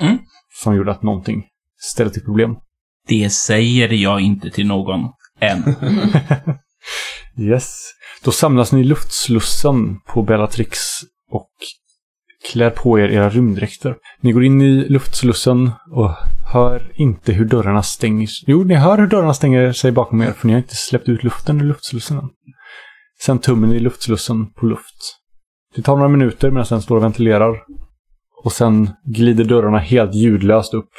Mm. 0.00 0.18
Som 0.62 0.76
gjorde 0.76 0.90
att 0.90 1.02
någonting 1.02 1.44
ställde 1.80 2.12
till 2.12 2.24
problem. 2.24 2.56
Det 3.08 3.30
säger 3.30 3.92
jag 3.92 4.20
inte 4.20 4.50
till 4.50 4.66
någon 4.66 5.00
än. 5.40 5.62
Yes. 7.38 7.90
Då 8.24 8.30
samlas 8.30 8.72
ni 8.72 8.80
i 8.80 8.84
luftslussen 8.84 10.00
på 10.06 10.22
Bellatrix 10.22 10.78
och 11.30 11.50
klär 12.52 12.70
på 12.70 12.98
er 12.98 13.08
era 13.08 13.30
rymddräkter. 13.30 13.96
Ni 14.20 14.32
går 14.32 14.44
in 14.44 14.62
i 14.62 14.88
luftslussen 14.88 15.70
och 15.90 16.10
hör 16.52 16.92
inte 16.94 17.32
hur 17.32 17.44
dörrarna 17.44 17.82
stängs. 17.82 18.44
Jo, 18.46 18.64
ni 18.64 18.74
hör 18.74 18.98
hur 18.98 19.06
dörrarna 19.06 19.34
stänger 19.34 19.72
sig 19.72 19.92
bakom 19.92 20.22
er 20.22 20.32
för 20.32 20.46
ni 20.46 20.52
har 20.52 20.58
inte 20.58 20.76
släppt 20.76 21.08
ut 21.08 21.24
luften 21.24 21.60
ur 21.60 21.64
luftslussen 21.64 22.18
än. 22.18 22.30
Sen 23.20 23.38
tummen 23.38 23.72
i 23.72 23.78
luftslussen 23.78 24.52
på 24.52 24.66
luft. 24.66 25.18
Det 25.74 25.82
tar 25.82 25.96
några 25.96 26.08
minuter 26.08 26.50
medan 26.50 26.66
den 26.68 26.82
står 26.82 26.96
och 26.96 27.02
ventilerar. 27.02 27.62
Och 28.44 28.52
sen 28.52 28.90
glider 29.04 29.44
dörrarna 29.44 29.78
helt 29.78 30.14
ljudlöst 30.14 30.74
upp 30.74 30.90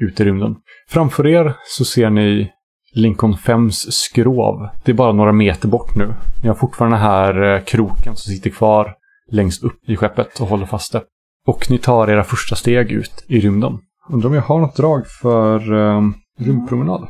ut 0.00 0.20
i 0.20 0.24
rymden. 0.24 0.56
Framför 0.88 1.26
er 1.26 1.54
så 1.64 1.84
ser 1.84 2.10
ni 2.10 2.52
Lincoln 2.96 3.34
5s 3.34 3.90
skrov. 3.90 4.68
Det 4.84 4.92
är 4.92 4.94
bara 4.94 5.12
några 5.12 5.32
meter 5.32 5.68
bort 5.68 5.94
nu. 5.94 6.14
Ni 6.42 6.48
har 6.48 6.54
fortfarande 6.54 6.96
den 6.96 7.04
här 7.04 7.54
eh, 7.54 7.60
kroken 7.60 8.16
som 8.16 8.32
sitter 8.32 8.50
kvar 8.50 8.94
längst 9.30 9.62
upp 9.62 9.88
i 9.88 9.96
skeppet 9.96 10.40
och 10.40 10.46
håller 10.46 10.66
fast 10.66 10.92
det. 10.92 11.02
Och 11.46 11.70
ni 11.70 11.78
tar 11.78 12.10
era 12.10 12.24
första 12.24 12.56
steg 12.56 12.92
ut 12.92 13.24
i 13.26 13.40
rymden. 13.40 13.78
Undrar 14.08 14.28
om 14.28 14.34
jag 14.34 14.42
har 14.42 14.60
något 14.60 14.76
drag 14.76 15.06
för 15.06 15.72
um, 15.72 16.14
rymdpromenad? 16.38 17.08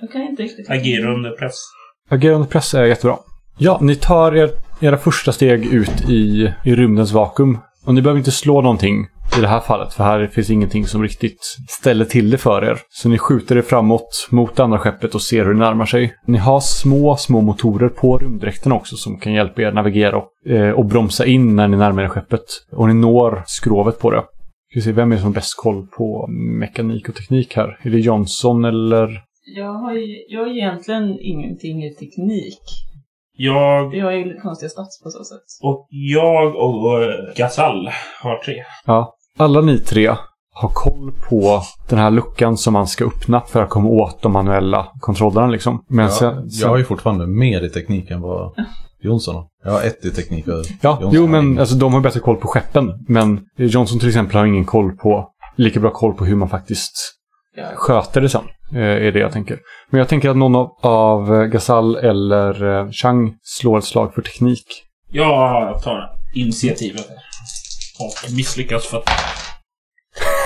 Jag 0.00 0.12
kan 0.12 0.22
inte 0.22 0.42
riktigt... 0.42 0.70
Agera 0.70 1.14
under 1.14 1.30
press. 1.30 1.54
Agerande 2.10 2.46
press 2.46 2.74
är 2.74 2.84
jättebra. 2.84 3.16
Ja, 3.58 3.78
ni 3.82 3.94
tar 3.94 4.36
er, 4.36 4.50
era 4.80 4.96
första 4.96 5.32
steg 5.32 5.66
ut 5.66 6.08
i, 6.08 6.52
i 6.64 6.74
rymdens 6.74 7.12
vakuum. 7.12 7.58
Och 7.84 7.94
ni 7.94 8.02
behöver 8.02 8.18
inte 8.18 8.30
slå 8.30 8.60
någonting 8.60 9.06
i 9.36 9.40
det 9.40 9.48
här 9.48 9.60
fallet, 9.60 9.94
för 9.94 10.04
här 10.04 10.26
finns 10.26 10.50
ingenting 10.50 10.86
som 10.86 11.02
riktigt 11.02 11.56
ställer 11.68 12.04
till 12.04 12.30
det 12.30 12.38
för 12.38 12.64
er. 12.64 12.78
Så 12.88 13.08
ni 13.08 13.18
skjuter 13.18 13.56
er 13.56 13.62
framåt 13.62 14.28
mot 14.30 14.56
det 14.56 14.64
andra 14.64 14.78
skeppet 14.78 15.14
och 15.14 15.22
ser 15.22 15.44
hur 15.44 15.52
det 15.54 15.58
närmar 15.60 15.86
sig. 15.86 16.14
Ni 16.26 16.38
har 16.38 16.60
små, 16.60 17.16
små 17.16 17.40
motorer 17.40 17.88
på 17.88 18.18
rymddräkten 18.18 18.72
också 18.72 18.96
som 18.96 19.18
kan 19.18 19.32
hjälpa 19.32 19.62
er 19.62 19.72
navigera 19.72 20.16
och, 20.16 20.50
eh, 20.50 20.70
och 20.70 20.84
bromsa 20.86 21.26
in 21.26 21.56
när 21.56 21.68
ni 21.68 21.76
närmar 21.76 22.02
er 22.02 22.08
skeppet. 22.08 22.44
Och 22.72 22.88
ni 22.88 22.94
når 22.94 23.42
skrovet 23.46 23.98
på 23.98 24.10
det. 24.10 24.20
Ska 24.70 24.74
vi 24.74 24.80
se, 24.82 24.92
vem 24.92 25.12
är 25.12 25.16
det 25.16 25.20
som 25.22 25.30
har 25.30 25.34
bäst 25.34 25.56
koll 25.56 25.86
på 25.86 26.26
mekanik 26.60 27.08
och 27.08 27.14
teknik 27.14 27.56
här? 27.56 27.78
Är 27.82 27.90
det 27.90 27.98
Johnson 27.98 28.64
eller 28.64 29.20
Jag 29.56 29.72
har 29.72 29.92
ju 29.92 30.06
jag 30.28 30.40
har 30.40 30.50
egentligen 30.56 31.18
ingenting 31.20 31.84
i 31.84 31.94
teknik. 31.94 32.60
Jag 33.40 33.94
Jag 33.94 34.12
är 34.12 34.16
ju 34.16 34.24
lite 34.24 34.40
konstiga 34.40 34.68
stats 34.68 35.02
på 35.02 35.10
så 35.10 35.24
sätt. 35.24 35.46
och 35.62 35.86
jag 35.90 36.56
och 36.56 37.00
Gasall 37.36 37.88
har 38.22 38.36
tre. 38.44 38.54
Ja. 38.86 39.14
Alla 39.38 39.60
ni 39.60 39.78
tre 39.78 40.06
har 40.54 40.68
koll 40.68 41.12
på 41.28 41.62
den 41.88 41.98
här 41.98 42.10
luckan 42.10 42.56
som 42.56 42.72
man 42.72 42.86
ska 42.86 43.04
öppna 43.04 43.40
för 43.40 43.62
att 43.62 43.70
komma 43.70 43.88
åt 43.88 44.22
de 44.22 44.32
manuella 44.32 44.86
kontrollerna 45.00 45.46
liksom. 45.46 45.84
Men 45.88 46.04
Jag, 46.04 46.12
sen, 46.14 46.34
jag 46.34 46.52
sen, 46.52 46.68
har 46.70 46.76
ju 46.78 46.84
fortfarande 46.84 47.26
mer 47.26 47.64
i 47.64 47.68
teknik 47.70 48.10
än 48.10 48.20
vad 48.20 48.52
Jonsson 49.02 49.34
har. 49.34 49.46
Jag 49.64 49.70
har 49.72 49.82
ett 49.82 50.04
i 50.04 50.10
teknik 50.10 50.48
och 50.48 50.54
Ja, 50.80 50.98
Jonsson 51.02 51.10
jo 51.12 51.26
men 51.26 51.58
alltså, 51.58 51.74
de 51.74 51.94
har 51.94 52.00
bättre 52.00 52.20
koll 52.20 52.36
på 52.36 52.48
skeppen. 52.48 52.92
Men 53.08 53.40
Johnson 53.56 53.98
till 53.98 54.08
exempel 54.08 54.36
har 54.36 54.46
ingen 54.46 54.64
koll 54.64 54.96
på, 54.96 55.28
lika 55.56 55.80
bra 55.80 55.90
koll 55.90 56.14
på 56.14 56.24
hur 56.24 56.36
man 56.36 56.48
faktiskt 56.48 57.14
Ja. 57.56 57.64
sköter 57.74 58.20
det 58.20 58.28
sen. 58.28 58.42
eh, 58.72 58.78
Är 58.80 59.12
det 59.12 59.18
jag 59.18 59.32
tänker. 59.32 59.58
Men 59.90 59.98
jag 59.98 60.08
tänker 60.08 60.30
att 60.30 60.36
någon 60.36 60.54
av, 60.56 60.70
av 60.82 61.34
eh, 61.34 61.42
Gasall 61.46 61.96
eller 61.96 62.78
eh, 62.80 62.90
Chang 62.90 63.34
slår 63.42 63.78
ett 63.78 63.84
slag 63.84 64.14
för 64.14 64.22
teknik. 64.22 64.64
Jag 65.10 65.82
tar 65.82 66.10
initiativet. 66.34 67.06
Och 68.00 68.32
misslyckas 68.36 68.86
för 68.86 68.98
att... 68.98 69.10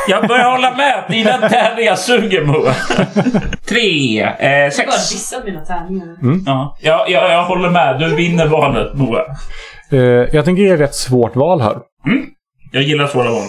Jag 0.09 0.29
börjar 0.29 0.51
hålla 0.51 0.77
med! 0.77 1.05
Dina 1.09 1.49
tärningar 1.49 1.95
suger 1.97 2.45
Moa. 2.45 2.75
Tre, 3.69 4.21
eh, 4.23 4.51
Jag 4.51 4.73
bara 4.87 4.91
sex. 4.91 5.11
dissar 5.11 5.45
mina 5.45 5.61
tärningar. 5.61 6.17
Ja, 6.47 6.77
jag, 6.81 7.11
jag, 7.11 7.33
jag 7.33 7.45
håller 7.45 7.71
med. 7.71 7.99
Du 8.01 8.15
vinner 8.15 8.47
valet 8.47 8.95
Moa. 8.95 9.25
Eh, 9.91 9.99
jag 10.33 10.45
tänker 10.45 10.63
ge 10.63 10.71
ett 10.71 10.81
rätt 10.81 10.95
svårt 10.95 11.37
val 11.37 11.61
här. 11.61 11.77
Jag 12.73 12.83
gillar 12.83 13.07
svåra 13.07 13.31
val. 13.31 13.43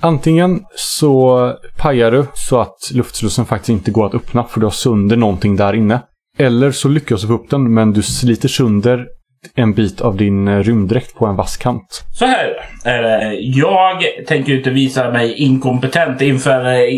Antingen 0.00 0.64
så 0.74 1.52
pajar 1.76 2.10
du 2.10 2.26
så 2.34 2.60
att 2.60 2.90
luftslussen 2.92 3.46
faktiskt 3.46 3.68
inte 3.68 3.90
går 3.90 4.06
att 4.06 4.14
öppna 4.14 4.44
för 4.44 4.60
du 4.60 4.66
har 4.66 4.70
sönder 4.70 5.16
någonting 5.16 5.56
där 5.56 5.72
inne. 5.72 6.00
Eller 6.38 6.70
så 6.70 6.88
lyckas 6.88 7.20
du 7.22 7.26
få 7.28 7.34
upp 7.34 7.50
den 7.50 7.74
men 7.74 7.92
du 7.92 8.02
sliter 8.02 8.48
sönder 8.48 9.06
en 9.54 9.74
bit 9.74 10.00
av 10.00 10.16
din 10.16 10.48
eh, 10.48 10.62
rymddräkt 10.62 11.14
på 11.14 11.26
en 11.26 11.36
vass 11.36 11.56
kant. 11.56 12.04
Så 12.12 12.26
här 12.26 12.56
är 12.84 13.02
det. 13.02 13.22
Eh, 13.22 13.32
jag 13.40 14.02
tänker 14.26 14.54
inte 14.54 14.70
visa 14.70 15.10
mig 15.10 15.34
inkompetent 15.34 16.20
inför 16.22 16.64
eh, 16.64 16.88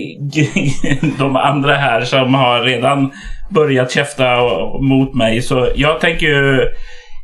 de 1.19 1.37
andra 1.37 1.75
här 1.75 2.01
som 2.01 2.35
har 2.35 2.61
redan 2.61 3.11
börjat 3.51 3.91
käfta 3.91 4.37
mot 4.81 5.15
mig. 5.15 5.43
Så 5.43 5.69
jag 5.75 6.01
tänker 6.01 6.27
ju... 6.27 6.69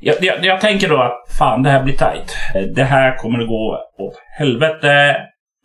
Jag, 0.01 0.17
jag, 0.21 0.45
jag 0.45 0.61
tänker 0.61 0.89
då 0.89 1.03
att 1.03 1.37
fan, 1.39 1.63
det 1.63 1.71
här 1.71 1.83
blir 1.83 1.95
tight. 1.95 2.37
Det 2.75 2.85
här 2.85 3.17
kommer 3.17 3.41
att 3.41 3.49
gå 3.49 3.79
åt 3.99 4.15
helvete 4.39 5.17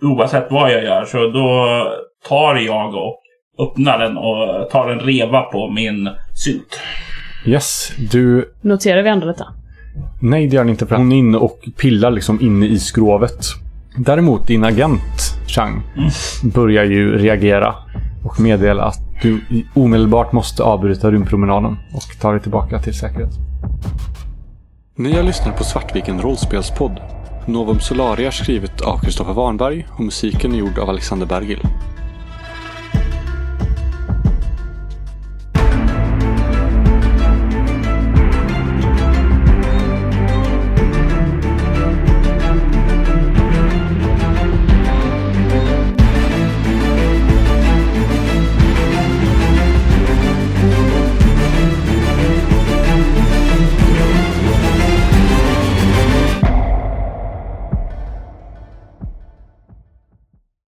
oavsett 0.01 0.47
vad 0.49 0.71
jag 0.71 0.83
gör. 0.83 1.05
Så 1.05 1.17
då 1.17 1.83
tar 2.29 2.55
jag 2.55 2.95
och 2.95 3.19
öppnar 3.59 3.99
den 3.99 4.17
och 4.17 4.69
tar 4.69 4.89
en 4.89 4.99
reva 4.99 5.41
på 5.41 5.69
min 5.69 6.09
synt. 6.43 6.79
Yes, 7.45 7.91
du... 8.12 8.54
Noterar 8.62 9.04
vi 9.04 9.10
andra 9.10 9.28
detta? 9.28 9.45
Nej, 10.19 10.47
det 10.47 10.56
gör 10.56 10.63
den 10.63 10.69
inte. 10.69 10.88
För 10.88 10.95
hon 10.95 11.12
är 11.12 11.15
inne 11.15 11.38
och 11.38 11.60
pillar 11.78 12.12
liksom 12.12 12.41
inne 12.41 12.65
i 12.65 12.80
skrovet. 12.80 13.45
Däremot 13.97 14.47
din 14.47 14.63
agent, 14.63 15.36
Chang, 15.47 15.84
börjar 16.43 16.84
ju 16.84 17.17
reagera 17.17 17.75
och 18.23 18.39
meddela 18.39 18.84
att 18.84 18.99
du 19.21 19.41
omedelbart 19.73 20.32
måste 20.32 20.63
avbryta 20.63 21.12
rymdpromenaden 21.12 21.78
och 21.93 22.19
ta 22.21 22.32
dig 22.32 22.41
tillbaka 22.41 22.80
till 22.80 22.93
säkerhet. 22.93 23.32
Ni 24.95 25.13
har 25.15 25.23
lyssnat 25.23 25.58
på 25.58 25.63
Svartviken 25.63 26.21
rollspelspodd. 26.21 26.99
Novum 27.45 27.80
Solaria 27.80 28.32
skrivet 28.32 28.82
av 28.82 28.99
Kristoffer 28.99 29.34
Warnberg 29.34 29.88
och 29.91 30.04
musiken 30.04 30.54
är 30.54 30.58
gjord 30.58 30.80
av 30.80 30.89
Alexander 30.89 31.25
Bergil. 31.25 31.60